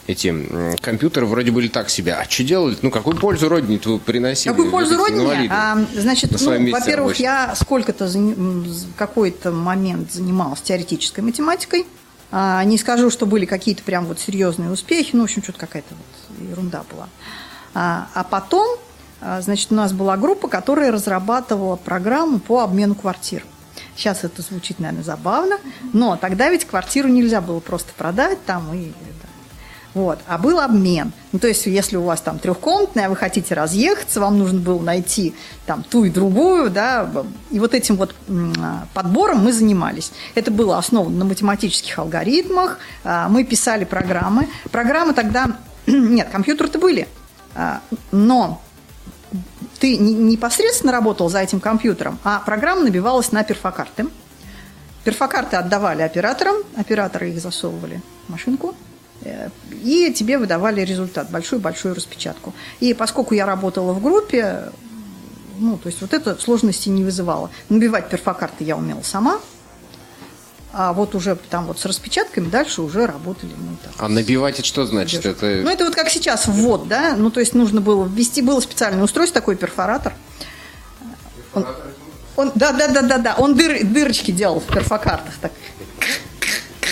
[0.06, 2.14] эти компьютеры вроде были так себе.
[2.14, 2.76] А что делали?
[2.82, 4.52] Ну, какую пользу родине вы приносили?
[4.52, 5.48] Какую пользу родине?
[5.50, 8.10] А, значит, ну, во-первых, я сколько-то
[8.96, 11.86] какой-то момент занималась теоретической математикой.
[12.32, 15.94] А, не скажу, что были какие-то прям вот серьезные успехи, ну, в общем, что-то какая-то
[15.94, 17.08] вот ерунда была.
[17.74, 18.78] А, а потом,
[19.20, 23.44] а, значит, у нас была группа, которая разрабатывала программу по обмену квартир.
[23.96, 25.58] Сейчас это звучит, наверное, забавно,
[25.92, 28.92] но тогда ведь квартиру нельзя было просто продать там и
[29.92, 30.20] вот.
[30.28, 31.12] А был обмен.
[31.32, 35.34] Ну, то есть, если у вас там трехкомнатная, вы хотите разъехаться, вам нужно было найти
[35.66, 37.10] там ту и другую, да,
[37.50, 40.12] и вот этим вот а, подбором мы занимались.
[40.36, 44.48] Это было основано на математических алгоритмах, мы писали программы.
[44.70, 45.56] Программы тогда,
[45.86, 47.08] нет, компьютеры-то были,
[48.12, 48.60] но
[49.78, 54.06] ты не- непосредственно работал за этим компьютером, а программа набивалась на перфокарты.
[55.04, 58.74] Перфокарты отдавали операторам, операторы их засовывали в машинку,
[59.22, 59.48] э,
[59.82, 62.52] и тебе выдавали результат, большую-большую распечатку.
[62.80, 64.70] И поскольку я работала в группе,
[65.58, 67.50] ну, то есть вот это сложности не вызывало.
[67.68, 69.40] Набивать перфокарты я умела сама,
[70.72, 73.92] а вот уже там вот с распечатками дальше уже работали мы так.
[73.98, 75.26] А набивать это что значит?
[75.26, 75.46] Это...
[75.46, 77.14] Ну, это вот как сейчас ввод, да?
[77.16, 80.12] Ну, то есть нужно было ввести, было специальное устройство, такой перфоратор.
[81.54, 81.66] Он,
[82.36, 83.34] он- да, да, да, да, да.
[83.36, 85.34] Он дыр- дырочки делал в перфокартах.
[85.40, 85.52] Так.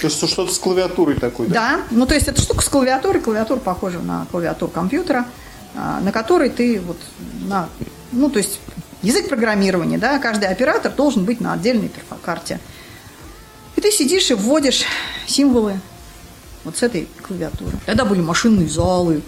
[0.00, 1.54] То есть что-то с клавиатурой такой, да?
[1.54, 5.26] Да, ну то есть это штука с клавиатурой, клавиатура похожа на клавиатуру компьютера,
[5.74, 6.98] а, на которой ты вот
[7.48, 7.68] на,
[8.12, 8.60] ну то есть
[9.02, 12.60] язык программирования, да, каждый оператор должен быть на отдельной перфокарте.
[13.78, 14.82] И ты сидишь и вводишь
[15.28, 15.78] символы
[16.64, 17.70] вот с этой клавиатуры.
[17.86, 19.22] Тогда были машинные залы,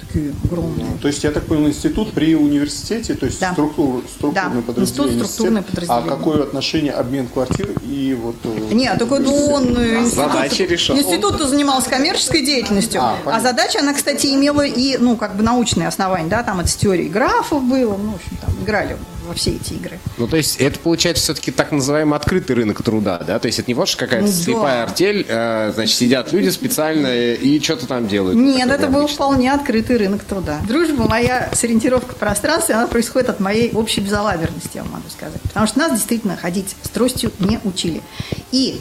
[0.00, 0.86] такие огромные.
[1.02, 3.52] То есть, я так понял, институт при университете, то есть Да.
[3.54, 5.14] структур, структурное Да, подразделение.
[5.14, 5.86] институт, структурное университета.
[5.86, 6.12] подразделение.
[6.14, 8.36] А какое отношение обмен квартир и вот...
[8.44, 10.96] э, Нет, только он э, институт, задачи решал.
[10.96, 15.88] институт занимался коммерческой деятельностью, А, а, задача, она, кстати, имела и, ну, как бы научные
[15.88, 18.96] основания, да, там это с теорией графов было, ну, в общем, там играли
[19.28, 19.98] во все эти игры.
[20.16, 23.38] Ну, то есть, это получается все-таки так называемый открытый рынок труда, да?
[23.38, 24.38] То есть, это не вот что какая-то Ну, да.
[24.42, 28.36] слепая артель, э, значит, сидят люди специально и что-то там делают.
[28.36, 30.60] Нет, это был вполне открытый рынок труда.
[30.66, 35.08] Дружба моя с ориентировкой в пространстве, она происходит от моей общей безалаберности, я вам могу
[35.10, 35.40] сказать.
[35.42, 38.02] Потому что нас действительно ходить с тростью не учили.
[38.50, 38.80] И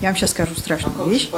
[0.00, 1.30] я вам сейчас скажу страшную вещь.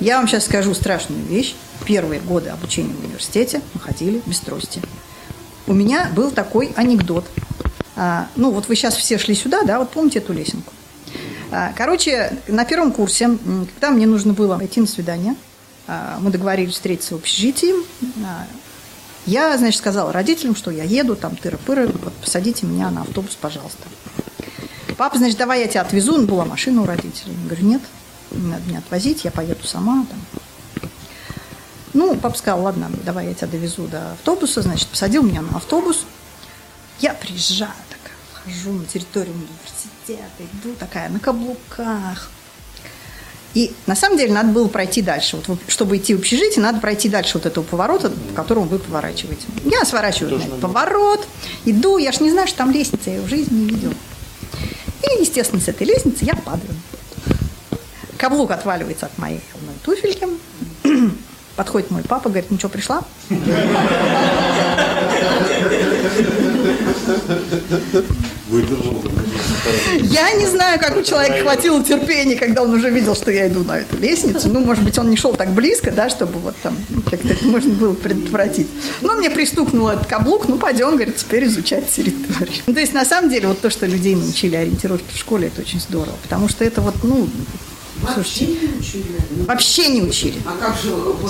[0.00, 1.54] Я вам сейчас скажу страшную вещь.
[1.84, 4.82] Первые годы обучения в университете мы ходили без трости.
[5.66, 7.24] У меня был такой анекдот.
[7.96, 10.72] А, ну, вот вы сейчас все шли сюда, да, вот помните эту лесенку.
[11.50, 13.38] А, Короче, на первом курсе,
[13.74, 15.34] когда мне нужно было идти на свидание,
[15.86, 17.74] а, мы договорились встретиться в общежитии,
[19.26, 23.86] я, значит, сказала родителям, что я еду, там, тыры-пыры, вот, посадите меня на автобус, пожалуйста.
[24.96, 27.34] Папа, значит, давай я тебя отвезу, ну, была машина у родителей.
[27.42, 27.82] Я говорю, нет,
[28.30, 30.06] не надо меня отвозить, я поеду сама.
[30.08, 30.90] Там.
[31.92, 36.04] Ну, папа сказал, ладно, давай я тебя довезу до автобуса, значит, посадил меня на автобус.
[37.00, 42.30] Я приезжаю, такая, вхожу на территорию университета, иду такая на каблуках.
[43.54, 45.36] И на самом деле надо было пройти дальше.
[45.36, 49.46] Вот, чтобы идти в общежитие, надо пройти дальше вот этого поворота, по которому вы поворачиваете.
[49.64, 51.26] Я сворачиваю на этот поворот,
[51.64, 53.94] иду, я ж не знаю, что там лестница, я ее в жизни не видела.
[55.02, 56.74] И, естественно, с этой лестницы я падаю.
[58.18, 60.28] Каблук отваливается от моей одной туфельки.
[61.56, 63.02] Подходит мой папа, говорит, ну что, пришла?
[68.48, 69.02] Выдержал.
[70.02, 73.62] Я не знаю, как у человека хватило терпения, когда он уже видел, что я иду
[73.62, 74.48] на эту лестницу.
[74.48, 76.76] Ну, может быть, он не шел так близко, да, чтобы вот там
[77.08, 78.68] как-то это можно было предотвратить.
[79.02, 82.54] Но мне пристукнул этот каблук, ну, пойдем, говорит, теперь изучать территорию.
[82.66, 85.60] Ну, то есть, на самом деле, вот то, что людей научили ориентировке в школе, это
[85.60, 86.16] очень здорово.
[86.22, 87.28] Потому что это вот, ну,
[88.14, 88.56] слушайте,
[89.46, 90.40] вообще не учили.
[90.46, 91.20] А как же вот,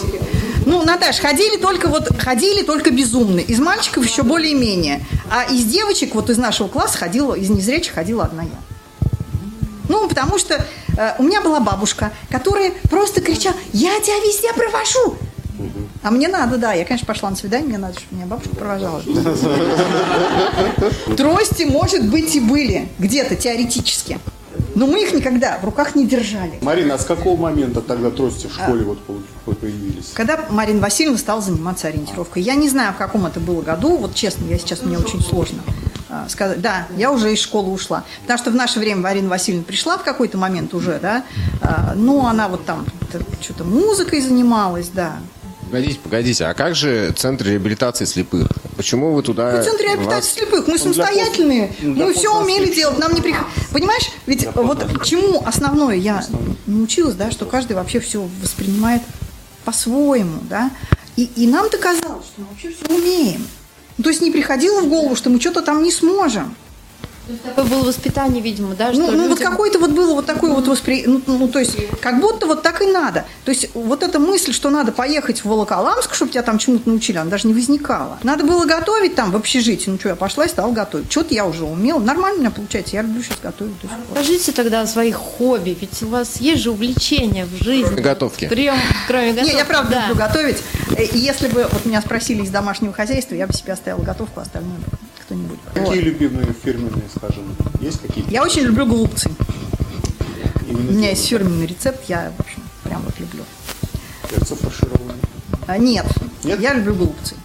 [0.66, 3.44] Ну, Наташ, ходили только вот ходили только безумные.
[3.44, 5.04] Из мальчиков еще более-менее.
[5.30, 9.08] А из девочек, вот из нашего класса ходила, из незрячих ходила одна я.
[9.88, 10.64] Ну, потому что
[10.96, 15.16] э, у меня была бабушка, которая просто кричала, я тебя везде провожу.
[16.02, 16.72] А мне надо, да.
[16.72, 19.02] Я, конечно, пошла на свидание, мне надо, чтобы меня бабушка провожала.
[21.16, 24.18] Трости, может быть, и были где-то теоретически.
[24.74, 26.54] Но мы их никогда в руках не держали.
[26.62, 28.98] Марина, а с какого момента тогда трости в школе вот
[29.44, 30.10] по- появились?
[30.14, 32.42] Когда Марина Васильевна стала заниматься ориентировкой.
[32.42, 35.62] Я не знаю, в каком это было году, вот честно, я сейчас, мне очень сложно
[36.08, 36.60] а, сказать.
[36.60, 38.04] Да, я уже из школы ушла.
[38.22, 41.24] Потому что в наше время Марина Васильевна пришла в какой-то момент уже, да,
[41.60, 42.86] а, ну, она вот там
[43.40, 45.18] что-то музыкой занималась, да.
[45.70, 48.48] Погодите, погодите, а как же Центр реабилитации слепых?
[48.76, 49.52] Почему вы туда...
[49.52, 52.74] Ну, центр реабилитации вас- слепых, мы для самостоятельные, ну, для мы все умели пострадавших.
[52.74, 53.46] делать, нам не приход...
[53.72, 56.24] Понимаешь, ведь вот чему основное я
[56.66, 59.02] научилась, да, что каждый вообще все воспринимает
[59.64, 60.70] по-своему, да,
[61.16, 63.46] и, и нам-то казалось, что мы вообще все умеем.
[64.02, 66.54] То есть не приходило в голову, что мы что-то там не сможем.
[67.44, 70.66] Такое было воспитание, видимо, да, что Ну, ну, вот какое-то вот было вот такое вот
[70.66, 73.24] восприятие, ну, ну, то есть как будто вот так и надо.
[73.44, 77.18] То есть вот эта мысль, что надо поехать в Волоколамск, чтобы тебя там чему-то научили,
[77.18, 78.18] она даже не возникала.
[78.22, 79.90] Надо было готовить там в общежитии.
[79.90, 81.10] Ну что, я пошла и стала готовить.
[81.10, 81.98] Что-то я уже умела.
[81.98, 82.96] Нормально у меня получается.
[82.96, 83.74] Я люблю сейчас готовить.
[84.10, 88.00] Расскажите тогда о своих хобби, ведь у вас есть же увлечения в жизни.
[88.00, 88.48] Готовки.
[88.48, 89.52] Прям, кроме готовки.
[89.52, 90.00] Не, я правда да.
[90.08, 90.58] люблю готовить.
[91.12, 94.78] Если бы вот меня спросили из домашнего хозяйства, я бы себе оставила готовку, а остальное
[94.78, 94.84] бы
[95.30, 95.58] кто-нибудь.
[95.72, 95.94] Какие Вот.
[96.04, 97.44] любимые фирменные, скажем,
[97.80, 98.30] есть какие-то?
[98.30, 99.30] Я очень люблю голубцы.
[100.68, 103.44] Именно У меня есть фирменный рецепт, я, в общем, прям вот люблю.
[104.28, 105.16] перцы фаршированные.
[105.68, 106.06] А, Нет,
[106.42, 106.60] Нет?
[106.60, 107.36] я люблю голубцы.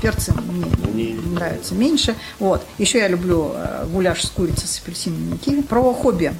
[0.00, 2.14] Перцы мне Мне- нравятся меньше.
[2.38, 2.64] Вот.
[2.78, 5.62] Еще я люблю э, гуляш с курицей с апельсинами и киви.
[5.62, 6.32] Про хобби.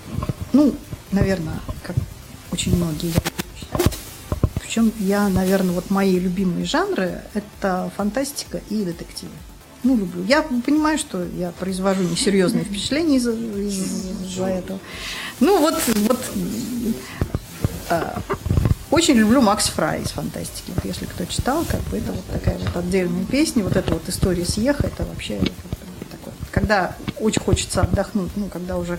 [0.53, 0.75] Ну,
[1.11, 1.97] наверное, как
[2.53, 3.13] очень многие.
[4.61, 9.33] Причем я, наверное, вот мои любимые жанры– это фантастика и детективы.
[9.85, 10.25] Ну, люблю.
[10.25, 14.79] Я понимаю, что я произвожу несерьезные впечатления из-за из- этого.
[15.41, 15.75] Ну, вот,
[16.09, 16.19] вот
[18.91, 20.73] очень люблю Макс Фрай из фантастики.
[20.75, 24.09] Вот если кто читал, как бы это вот такая вот отдельная песня, вот эта вот
[24.09, 25.51] история с Еха, это вообще это
[26.11, 26.35] такое.
[26.51, 28.99] Когда очень хочется отдохнуть, ну, когда уже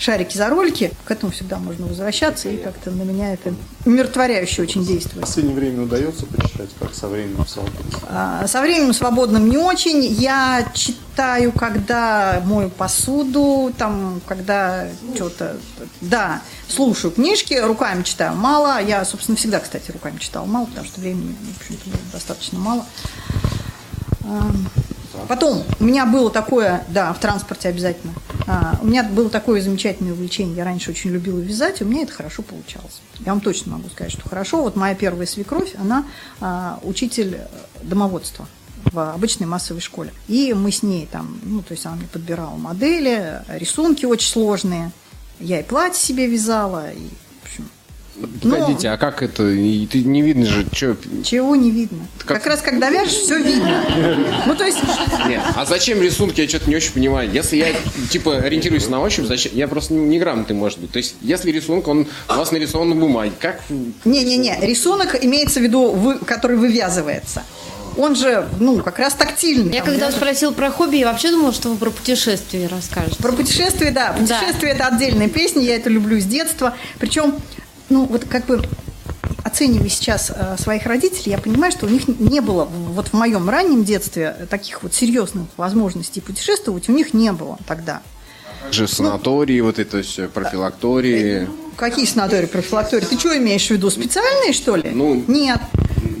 [0.00, 4.82] шарики за ролики, к этому всегда можно возвращаться, и как-то на меня это умиротворяюще очень
[4.82, 5.20] В действует.
[5.20, 7.78] последнее время удается почитать, как со временем свободно.
[8.08, 10.02] А, Со временем свободным не очень.
[10.02, 15.58] Я читаю, когда мою посуду, там, когда что-то...
[16.00, 18.82] Да, слушаю книжки, руками читаю мало.
[18.82, 22.86] Я, собственно, всегда, кстати, руками читала мало, потому что времени, в общем-то, достаточно мало.
[25.22, 28.12] А, Потом у меня было такое, да, в транспорте обязательно.
[28.46, 30.56] А, у меня было такое замечательное увлечение.
[30.56, 33.00] Я раньше очень любила вязать, и у меня это хорошо получалось.
[33.20, 34.62] Я вам точно могу сказать, что хорошо.
[34.62, 36.04] Вот моя первая свекровь, она
[36.40, 37.46] а, учитель э,
[37.82, 38.46] домоводства
[38.84, 40.12] в обычной массовой школе.
[40.28, 44.90] И мы с ней там, ну, то есть она мне подбирала модели, рисунки очень сложные.
[45.38, 47.08] Я и платье себе вязала, и,
[48.42, 49.48] ну, Погодите, а как это?
[49.48, 50.96] И ты не видно же, что...
[51.24, 52.06] чего не видно.
[52.18, 53.82] Как- Как, раз когда вяжешь, все видно.
[54.46, 54.78] Ну, то есть,
[55.26, 57.30] Нет, а зачем рисунки, я что-то не очень понимаю.
[57.32, 57.68] Если я,
[58.10, 59.52] типа, ориентируюсь на ощупь, зачем?
[59.54, 60.90] Я просто неграмотный, может быть.
[60.92, 63.62] То есть, если рисунок, он у вас нарисован на бумаге, как...
[64.04, 67.42] Не-не-не, рисунок имеется в виду, вы- который вывязывается.
[67.96, 69.72] Он же, ну, как раз тактильный.
[69.74, 70.12] Я Там, когда да.
[70.16, 73.16] спросила про хобби, я вообще думала, что вы про путешествия расскажете.
[73.20, 74.12] Про путешествие, да.
[74.12, 76.76] Путешествие– это отдельная песня, я это люблю с детства.
[77.00, 77.34] Причем,
[77.90, 78.62] ну, вот как бы
[79.44, 83.48] оценивая сейчас э, своих родителей, я понимаю, что у них не было, вот в моем
[83.48, 88.02] раннем детстве, таких вот серьезных возможностей путешествовать у них не было тогда.
[88.62, 91.48] Как же санатории, вот это все, профилактории.
[91.76, 93.06] Какие санатории, профилактории?
[93.06, 94.90] Ты что имеешь в виду, специальные, что ли?
[94.90, 95.60] Ну, Нет.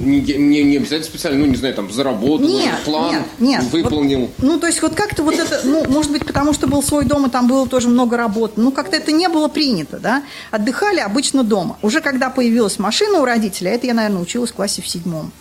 [0.00, 3.62] Не, не, не обязательно специально, ну, не знаю, там, заработал, Нет, нет, план нет.
[3.64, 4.20] выполнил.
[4.20, 7.04] Вот, ну, то есть вот как-то вот это, ну, может быть, потому что был свой
[7.04, 8.54] дом, и там было тоже много работы.
[8.56, 10.22] Ну, как-то это не было принято, да.
[10.50, 11.76] Отдыхали обычно дома.
[11.82, 15.32] Уже когда появилась машина у родителей, а это я, наверное, училась в классе в седьмом.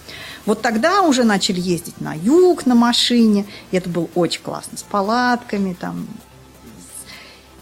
[0.46, 4.84] Вот тогда уже начали ездить на юг на машине, и это было очень классно, с
[4.84, 6.06] палатками там.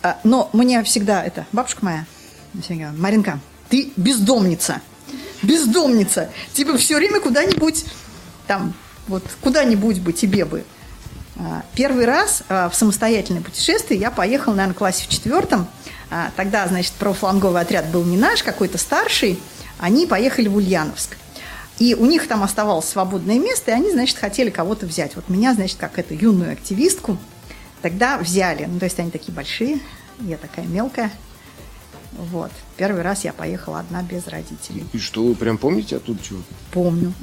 [0.02, 2.06] А, Но мне всегда это, бабушка моя,
[2.98, 3.40] Маринка,
[3.70, 4.82] ты бездомница,
[5.42, 6.30] бездомница.
[6.54, 7.86] Типа все время куда-нибудь
[8.48, 8.74] там,
[9.08, 10.64] вот куда-нибудь бы тебе бы
[11.38, 15.68] А, Первый раз а, в самостоятельное путешествие я поехала, наверное, в классе в четвертом.
[16.10, 19.40] А, Тогда, значит, правофланговый отряд был не наш, какой-то старший.
[19.80, 21.18] Они поехали в Ульяновск.
[21.80, 25.16] И у них там оставалось свободное место, и они, значит, хотели кого-то взять.
[25.16, 27.18] Вот меня, значит, как эту юную активистку
[27.84, 28.66] тогда взяли.
[28.66, 29.80] Ну, то есть они такие большие,
[30.22, 31.12] я такая мелкая.
[32.14, 32.52] Вот.
[32.78, 34.86] Первый раз я поехала одна без родителей.
[34.94, 36.40] И что, вы прям помните оттуда чего?
[36.72, 37.14] Помню.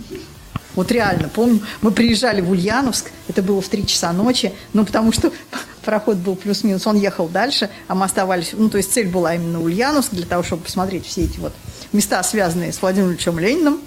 [0.75, 1.61] Вот реально помню.
[1.83, 5.33] Мы приезжали в Ульяновск, это было в 3 часа ночи, ну, потому что
[5.85, 9.61] пароход был плюс-минус, он ехал дальше, а мы оставались, ну, то есть цель была именно
[9.63, 11.53] Ульяновск, для того, чтобы посмотреть все эти вот
[11.93, 13.81] места, связанные с Владимиром Ильичем Лениным.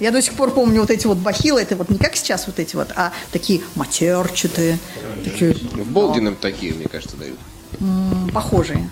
[0.00, 2.58] Я до сих пор помню вот эти вот бахилы, это вот не как сейчас вот
[2.58, 4.78] эти вот, а такие матерчатые,
[5.24, 7.38] такие В Болдином такие, мне кажется, дают.
[7.80, 8.90] м, похожие.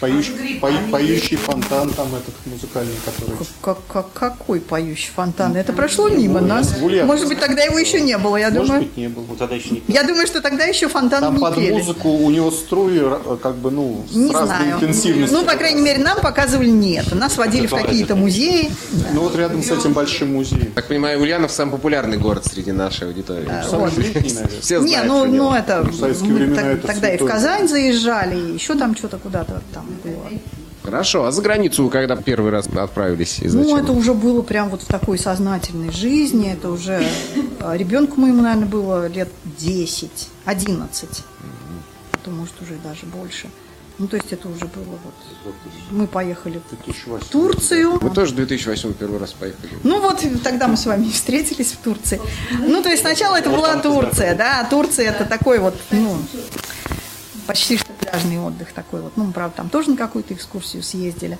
[0.00, 3.36] Поющий, пою- поющий фонтан там этот музыкальный, который...
[3.62, 5.54] Как, как- какой поющий фонтан?
[5.56, 6.68] Это прошло мимо нас.
[6.72, 7.04] в Ульяновске.
[7.04, 8.82] Может быть, тогда его еще не было, я Может думаю.
[8.82, 9.24] быть, не был.
[9.38, 11.72] Тогда еще не Я думаю, что тогда еще фонтан Там не под пели.
[11.72, 14.74] музыку у него струи р- как бы, ну, с Не разной знаю.
[14.76, 15.38] интенсивностью.
[15.38, 17.14] Ну, по крайней мере, нам показывали нет.
[17.14, 18.70] Нас водили в какие-то музеи.
[19.12, 20.72] Ну, вот рядом с этим большим музеем.
[20.74, 23.48] Так понимаю, Ульянов самый популярный город среди нашей аудитории.
[23.68, 24.60] Самый древний, наверное.
[24.62, 25.50] Все Не, знают ну, про него.
[25.50, 27.26] ну это, В советские мы времена так- это тогда и в.
[27.26, 29.89] Казань заезжали, и еще там что-то куда-то там было.
[30.82, 33.70] Хорошо, а за границу вы когда первый раз отправились и зачем?
[33.70, 36.50] Ну, это уже было прям вот в такой сознательной жизни.
[36.50, 37.06] Это уже
[37.60, 39.28] а, ребенку моему, наверное, было лет
[39.58, 40.10] 10,
[40.46, 41.24] 11.
[42.12, 43.50] Это может уже даже больше.
[43.98, 45.54] Ну, то есть это уже было вот...
[45.90, 47.26] Мы поехали в 2008.
[47.30, 47.98] Турцию.
[47.98, 49.72] Вы тоже в 2008 первый раз поехали?
[49.82, 52.18] Ну вот тогда мы с вами и встретились в Турции.
[52.58, 56.16] Ну то есть сначала это была Турция, да, Турция это такой вот, ну,
[57.46, 59.12] почти что пляжный отдых такой вот.
[59.16, 61.38] Ну, мы, правда, там тоже на какую-то экскурсию съездили.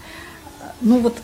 [0.81, 1.19] Ну вот,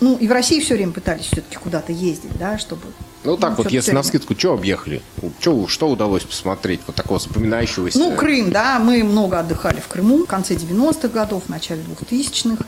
[0.00, 2.82] ну и в России все время пытались все-таки куда-то ездить, да, чтобы...
[3.22, 5.02] Ну так вот, что-то если на скидку, что объехали?
[5.38, 7.98] Чё, что удалось посмотреть вот такого запоминающегося?
[7.98, 12.64] Ну, Крым, да, мы много отдыхали в Крыму в конце 90-х годов, в начале 2000-х.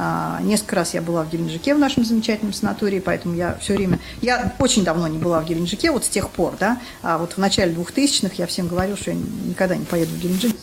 [0.00, 3.98] А, несколько раз я была в Геленджике в нашем замечательном санатории, поэтому я все время...
[4.22, 7.38] Я очень давно не была в Геленджике, вот с тех пор, да, а вот в
[7.38, 10.54] начале 2000-х я всем говорила, что я никогда не поеду в Геленджик,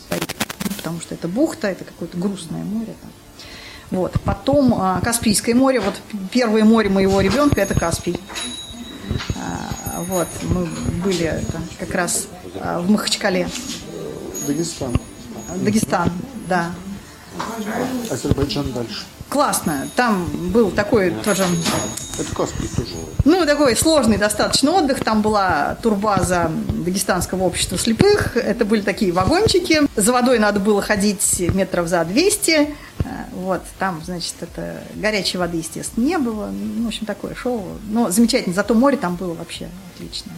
[0.86, 3.10] потому что это бухта, это какое-то грустное море там.
[3.90, 4.22] Вот.
[4.24, 5.80] Потом а, Каспийское море.
[5.80, 5.96] Вот
[6.32, 8.20] первое море моего ребенка– это Каспий.
[9.36, 10.28] А, вот.
[10.44, 10.66] Мы
[11.04, 12.28] были там как раз
[12.62, 13.50] а, в Махачкале.
[14.46, 14.96] Дагестан.
[15.56, 16.12] Дагестан,
[16.48, 16.72] да.
[18.12, 19.06] Азербайджан дальше.
[19.36, 19.90] Классно.
[19.98, 21.44] Там был такой тоже,
[22.18, 22.96] Это Каспий тоже.
[23.26, 25.04] ну, такой сложный достаточно отдых.
[25.04, 28.38] Там была турбаза Дагестанского общества слепых.
[28.38, 29.82] Это были такие вагончики.
[29.98, 32.74] За водой надо было ходить метров за 200.
[33.00, 36.50] А, Вот, там, значит, это горячей воды, естественно, не было.
[36.54, 37.62] Ну, в общем, такое шоу.
[37.90, 38.56] Но замечательно.
[38.56, 40.32] Зато море там было вообще отлично.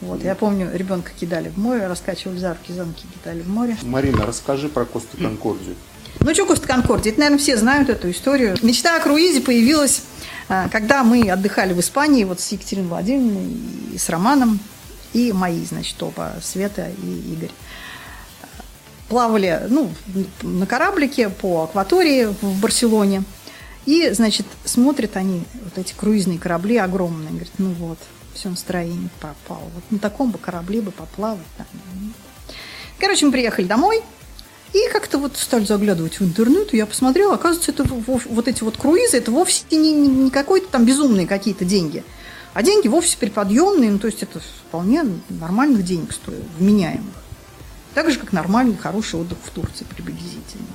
[0.00, 3.76] Вот, я помню, ребенка кидали в море, раскачивали за руки, за ноги кидали в море.
[3.82, 5.74] Марина, расскажи про Коста Конкордию.
[6.20, 7.12] Ну, что Коста Конкордия?
[7.12, 8.56] Это, наверное, все знают эту историю.
[8.62, 10.02] Мечта о круизе появилась,
[10.48, 13.56] а, когда мы отдыхали в Испании вот с Екатериной Владимировной
[13.94, 14.58] и с Романом,
[15.12, 17.50] и мои, значит, оба, Света и Игорь.
[19.08, 19.90] Плавали, ну,
[20.42, 23.22] на кораблике по акватории в Барселоне.
[23.86, 27.30] И, значит, смотрят они, вот эти круизные корабли огромные.
[27.30, 27.98] Говорят, ну вот,
[28.34, 29.62] все настроение пропало.
[29.74, 31.46] Вот на таком бы корабле бы поплавать.
[32.98, 34.02] Короче, мы приехали домой,
[34.72, 38.76] и как-то вот стали заглядывать в интернет, и я посмотрела, оказывается, это вот эти вот
[38.76, 42.04] круизы, это вовсе не, не, не какой-то там безумные какие-то деньги,
[42.52, 47.14] а деньги вовсе приподъемные, ну, то есть это вполне нормальных денег стоит, вменяемых.
[47.94, 50.66] Так же, как нормальный, хороший отдых в Турции приблизительно.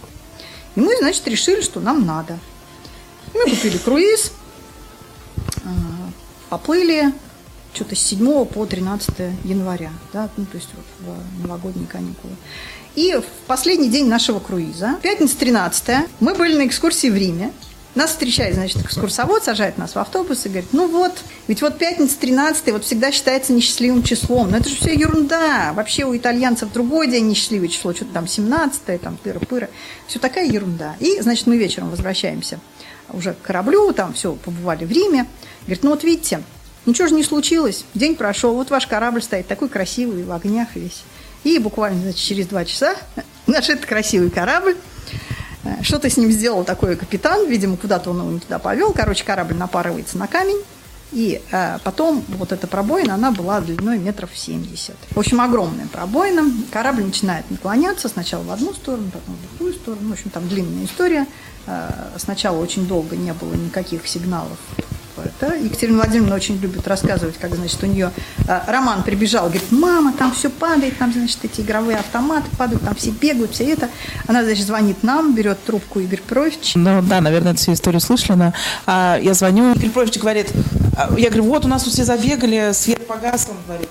[0.76, 2.40] И мы, значит, решили, что нам надо.
[3.34, 4.32] Мы купили круиз,
[5.64, 6.10] а,
[6.50, 7.14] поплыли
[7.74, 12.36] что-то с 7 по 13 января, да, ну, то есть вот в новогодние каникулы.
[12.96, 17.52] И в последний день нашего круиза, пятница 13 мы были на экскурсии в Риме.
[17.96, 21.14] Нас встречает, значит, экскурсовод, сажает нас в автобус и говорит, ну вот,
[21.48, 24.50] ведь вот пятница 13 вот всегда считается несчастливым числом.
[24.50, 25.74] Но это же все ерунда.
[25.74, 29.70] Вообще у итальянцев другой день несчастливое число, что-то там 17 там пыра-пыра.
[30.08, 30.96] Все такая ерунда.
[31.00, 32.60] И, значит, мы вечером возвращаемся
[33.12, 35.28] уже к кораблю, там все, побывали в Риме.
[35.64, 36.42] Говорит, ну вот видите,
[36.86, 41.04] ничего же не случилось, день прошел, вот ваш корабль стоит такой красивый, в огнях весь.
[41.44, 42.96] И буквально, значит, через два часа
[43.48, 44.78] наш этот красивый корабль,
[45.64, 48.94] э, что-то с ним сделал такой капитан, видимо, куда-то он его не туда повел.
[48.94, 50.62] Короче, корабль напарывается на камень.
[51.12, 54.96] И э, потом вот эта пробоина, она была длиной метров 70.
[55.12, 56.52] В общем, огромная пробоина.
[56.72, 60.10] Корабль начинает наклоняться сначала в одну сторону, потом в другую сторону.
[60.10, 61.28] В общем, там длинная история.
[61.68, 64.58] Э, сначала очень долго не было никаких сигналов
[65.18, 68.12] Это Екатерина Владимировна очень любит рассказывать, как, значит, у нее
[68.48, 72.96] а, Роман прибежал, говорит, мама, там все падает, там, значит, эти игровые автоматы падают, там
[72.96, 73.90] все бегают, все это.
[74.28, 76.74] Она, значит, звонит нам, берет трубку Игорь Петрович.
[76.76, 78.38] Ну да, наверное, эту всю историю слышали.
[78.38, 78.54] Но,
[78.86, 80.52] а, я звоню, Игорь Петрович говорит,
[80.98, 83.90] а, я говорю, вот у нас все забегали, свет погас, он говорит,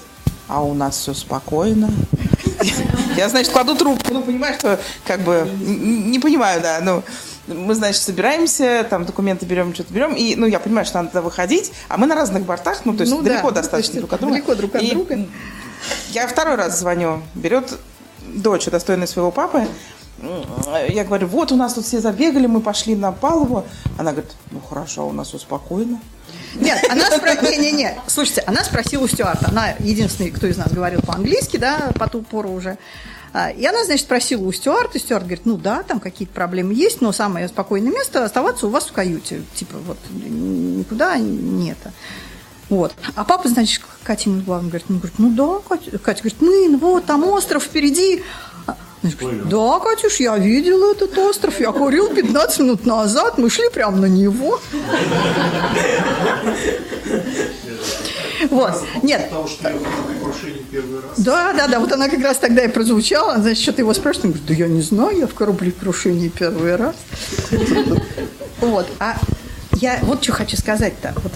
[0.48, 1.90] а у нас все спокойно.
[3.16, 7.02] Я, значит, кладу трубку, ну, понимаешь, что как бы не понимаю, да, ну,
[7.46, 11.72] мы, значит, собираемся, там документы берем, что-то берем, и, ну, я понимаю, что надо выходить,
[11.88, 14.12] а мы на разных бортах, ну, то есть Ну далеко да, достаточно то есть друг
[14.12, 14.34] от друга.
[14.34, 15.26] далеко друг от И друга.
[16.10, 17.78] Я второй раз звоню, берет
[18.34, 19.66] дочь, достойная своего папы,
[20.88, 23.64] я говорю, вот у нас тут все забегали, мы пошли на палубу.
[23.98, 26.00] Она говорит, ну хорошо, у нас все спокойно.
[26.54, 31.00] Нет, она спросила, не-не-не, слушайте, она спросила у стюарда, она единственный, кто из нас говорил
[31.02, 32.78] по-английски, да, по ту пору уже.
[33.32, 36.74] А, И она, значит, спросила у стюарда, и стюард говорит, ну да, там какие-то проблемы
[36.74, 39.42] есть, но самое спокойное место оставаться у вас в каюте.
[39.54, 41.92] Типа вот никуда не это.
[42.68, 42.94] Вот.
[43.16, 46.40] А папа, значит, к Кате ему главное говорит, ну, говорит, ну да, Катя, Катя говорит,
[46.40, 48.22] мы, ну вот, там остров впереди.
[48.66, 53.68] А, говорит, да, Катюш, я видел этот остров, я курил 15 минут назад, мы шли
[53.70, 54.58] прямо на него.
[58.50, 58.82] Вот.
[59.02, 61.18] Нет, Потому что я в крушении первый раз.
[61.18, 63.38] да, да, да, вот она как раз тогда и прозвучала.
[63.38, 66.96] Значит, что-то его спрашивают, он говорит, да я не знаю, я в кораблекрушении первый раз.
[68.60, 69.16] Вот, а
[69.80, 71.32] я вот что хочу сказать-то вот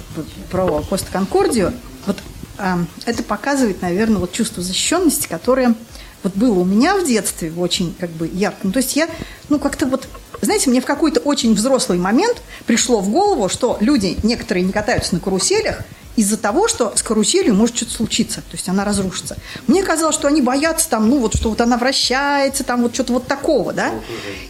[0.51, 1.73] про Коста Конкордию.
[2.07, 2.17] Вот
[2.59, 5.75] а, это показывает, наверное, вот чувство защищенности, которое
[6.23, 8.59] вот было у меня в детстве очень как бы ярко.
[8.65, 9.09] Ну, то есть я,
[9.49, 10.09] ну, как-то вот,
[10.41, 15.15] знаете, мне в какой-то очень взрослый момент пришло в голову, что люди, некоторые не катаются
[15.15, 15.83] на каруселях,
[16.17, 19.37] из-за того, что с каруселью может что-то случиться, то есть она разрушится.
[19.67, 23.13] Мне казалось, что они боятся там, ну вот, что вот она вращается, там вот что-то
[23.13, 23.93] вот такого, да.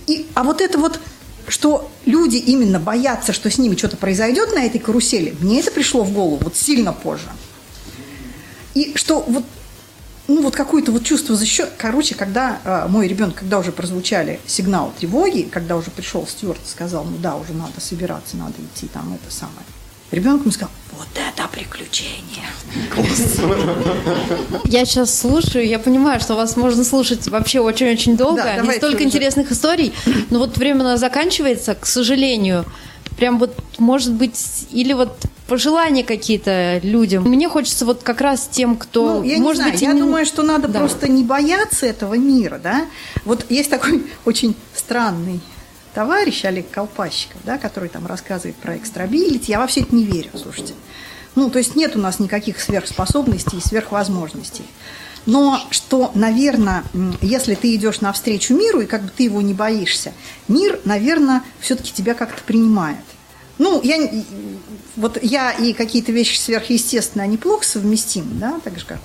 [0.06, 1.00] И, а вот это вот,
[1.48, 6.04] что люди именно боятся, что с ними что-то произойдет на этой карусели, мне это пришло
[6.04, 7.28] в голову вот сильно позже.
[8.74, 9.42] И что вот
[10.28, 11.68] ну вот какое-то вот чувство защищен.
[11.78, 16.68] Короче, когда э, мой ребенок, когда уже прозвучали сигнал тревоги, когда уже пришел стюард и
[16.68, 19.64] сказал, ну да, уже надо собираться, надо идти там это самое.
[20.12, 22.46] Ребенок мне сказал, вот это приключение.
[24.64, 28.42] Я сейчас слушаю, я понимаю, что вас можно слушать вообще очень-очень долго.
[28.42, 29.92] Да, не столько интересных историй.
[30.30, 32.64] Но вот время у нас заканчивается, к сожалению.
[33.16, 37.24] Прям вот, может быть, или вот пожелания какие-то людям.
[37.24, 40.00] Мне хочется вот как раз тем, кто, Ну, я может не знаю, быть, я не-
[40.00, 40.80] думаю, что надо Да.
[40.80, 42.86] просто не бояться этого мира, да.
[43.24, 45.40] Вот есть такой очень странный
[45.94, 49.52] товарищ Олег Колпащиков, да, который там рассказывает про экстрабилити.
[49.52, 50.74] Я во все это не верю, слушайте.
[51.34, 54.64] Ну, то есть нет у нас никаких сверхспособностей и сверхвозможностей.
[55.26, 56.84] Но что, наверное,
[57.20, 60.12] если ты идешь навстречу миру, и как бы ты его не боишься,
[60.48, 62.98] мир, наверное, все-таки тебя как-то принимает.
[63.58, 64.10] Ну, я,
[64.96, 68.98] вот я и какие-то вещи сверхъестественные, они плохо совместимы, да, так же, как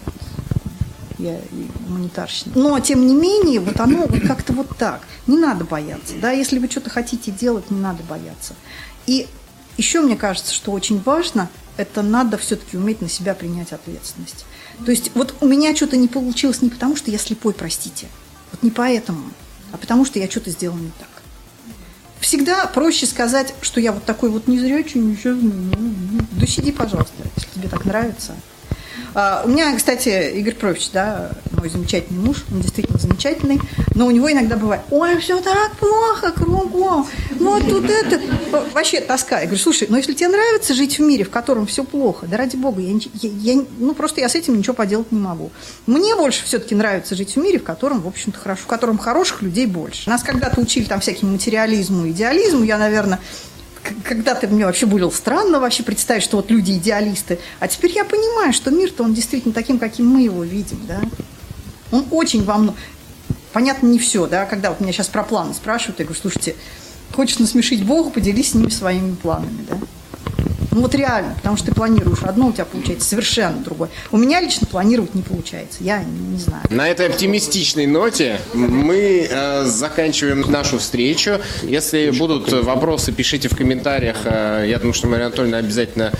[1.17, 1.39] я
[1.87, 2.51] гуманитарщина.
[2.55, 5.01] Но, тем не менее, вот оно вот как-то вот так.
[5.27, 8.55] Не надо бояться, да, если вы что-то хотите делать, не надо бояться.
[9.07, 9.27] И
[9.77, 14.45] еще мне кажется, что очень важно, это надо все-таки уметь на себя принять ответственность.
[14.85, 18.07] То есть вот у меня что-то не получилось не потому, что я слепой, простите,
[18.51, 19.31] вот не поэтому,
[19.71, 21.07] а потому что я что-то сделала не так.
[22.21, 25.35] Всегда проще сказать, что я вот такой вот незрячий, ничего,
[26.31, 28.35] да сиди, пожалуйста, если тебе так нравится.
[29.13, 33.59] А, У меня, кстати, Игорь Петрович, да, мой замечательный муж, он действительно замечательный,
[33.95, 37.07] но у него иногда бывает, ой, все так плохо кругом,
[37.39, 38.21] вот тут это,
[38.51, 39.39] вообще тоска.
[39.39, 42.37] Я говорю, слушай, ну если тебе нравится жить в мире, в котором все плохо, да
[42.37, 42.91] ради бога, я,
[43.21, 45.51] я- я- ну просто я с этим ничего поделать не могу.
[45.87, 49.41] Мне больше все-таки нравится жить в мире, в котором, в общем-то, хорошо, в котором хороших
[49.41, 50.09] людей больше.
[50.09, 53.19] Нас когда-то учили там всяким материализму, идеализму, я, наверное,
[54.03, 57.39] когда-то мне вообще было странно вообще представить, что вот люди идеалисты.
[57.59, 61.01] А теперь я понимаю, что мир-то он действительно таким, каким мы его видим, да.
[61.91, 62.75] Он очень многом...
[63.53, 64.45] Понятно, не все, да.
[64.45, 66.55] Когда вот меня сейчас про планы спрашивают, я говорю, слушайте,
[67.11, 69.77] хочешь насмешить Бога, поделись с ним своими планами, да.
[70.71, 73.89] Ну вот реально, потому что ты планируешь одно, у тебя получается совершенно другое.
[74.11, 76.63] У меня лично планировать не получается, я не знаю.
[76.69, 81.39] На этой оптимистичной ноте мы э, заканчиваем нашу встречу.
[81.63, 84.17] Если будут вопросы, пишите в комментариях.
[84.23, 86.11] Э, я думаю, что Мария Анатольевна обязательно...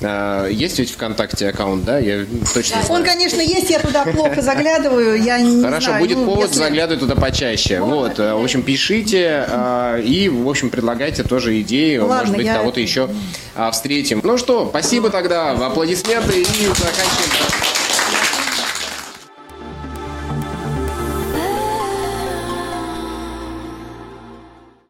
[0.00, 1.98] э, есть ведь ВКонтакте аккаунт, да?
[1.98, 3.00] Я точно знаю.
[3.00, 6.58] Он, конечно, есть, я туда плохо заглядываю, я не Хорошо, знаю, будет ну, повод если-
[6.58, 7.80] заглядывать туда почаще.
[7.80, 11.96] Вот, э, в общем, пишите э, и, в общем, предлагайте тоже идеи.
[11.96, 13.08] Ладно, Может быть, я- кого-то еще
[13.56, 14.20] а, встретим.
[14.24, 17.73] Ну что, спасибо тогда, аплодисменты и заканчиваем.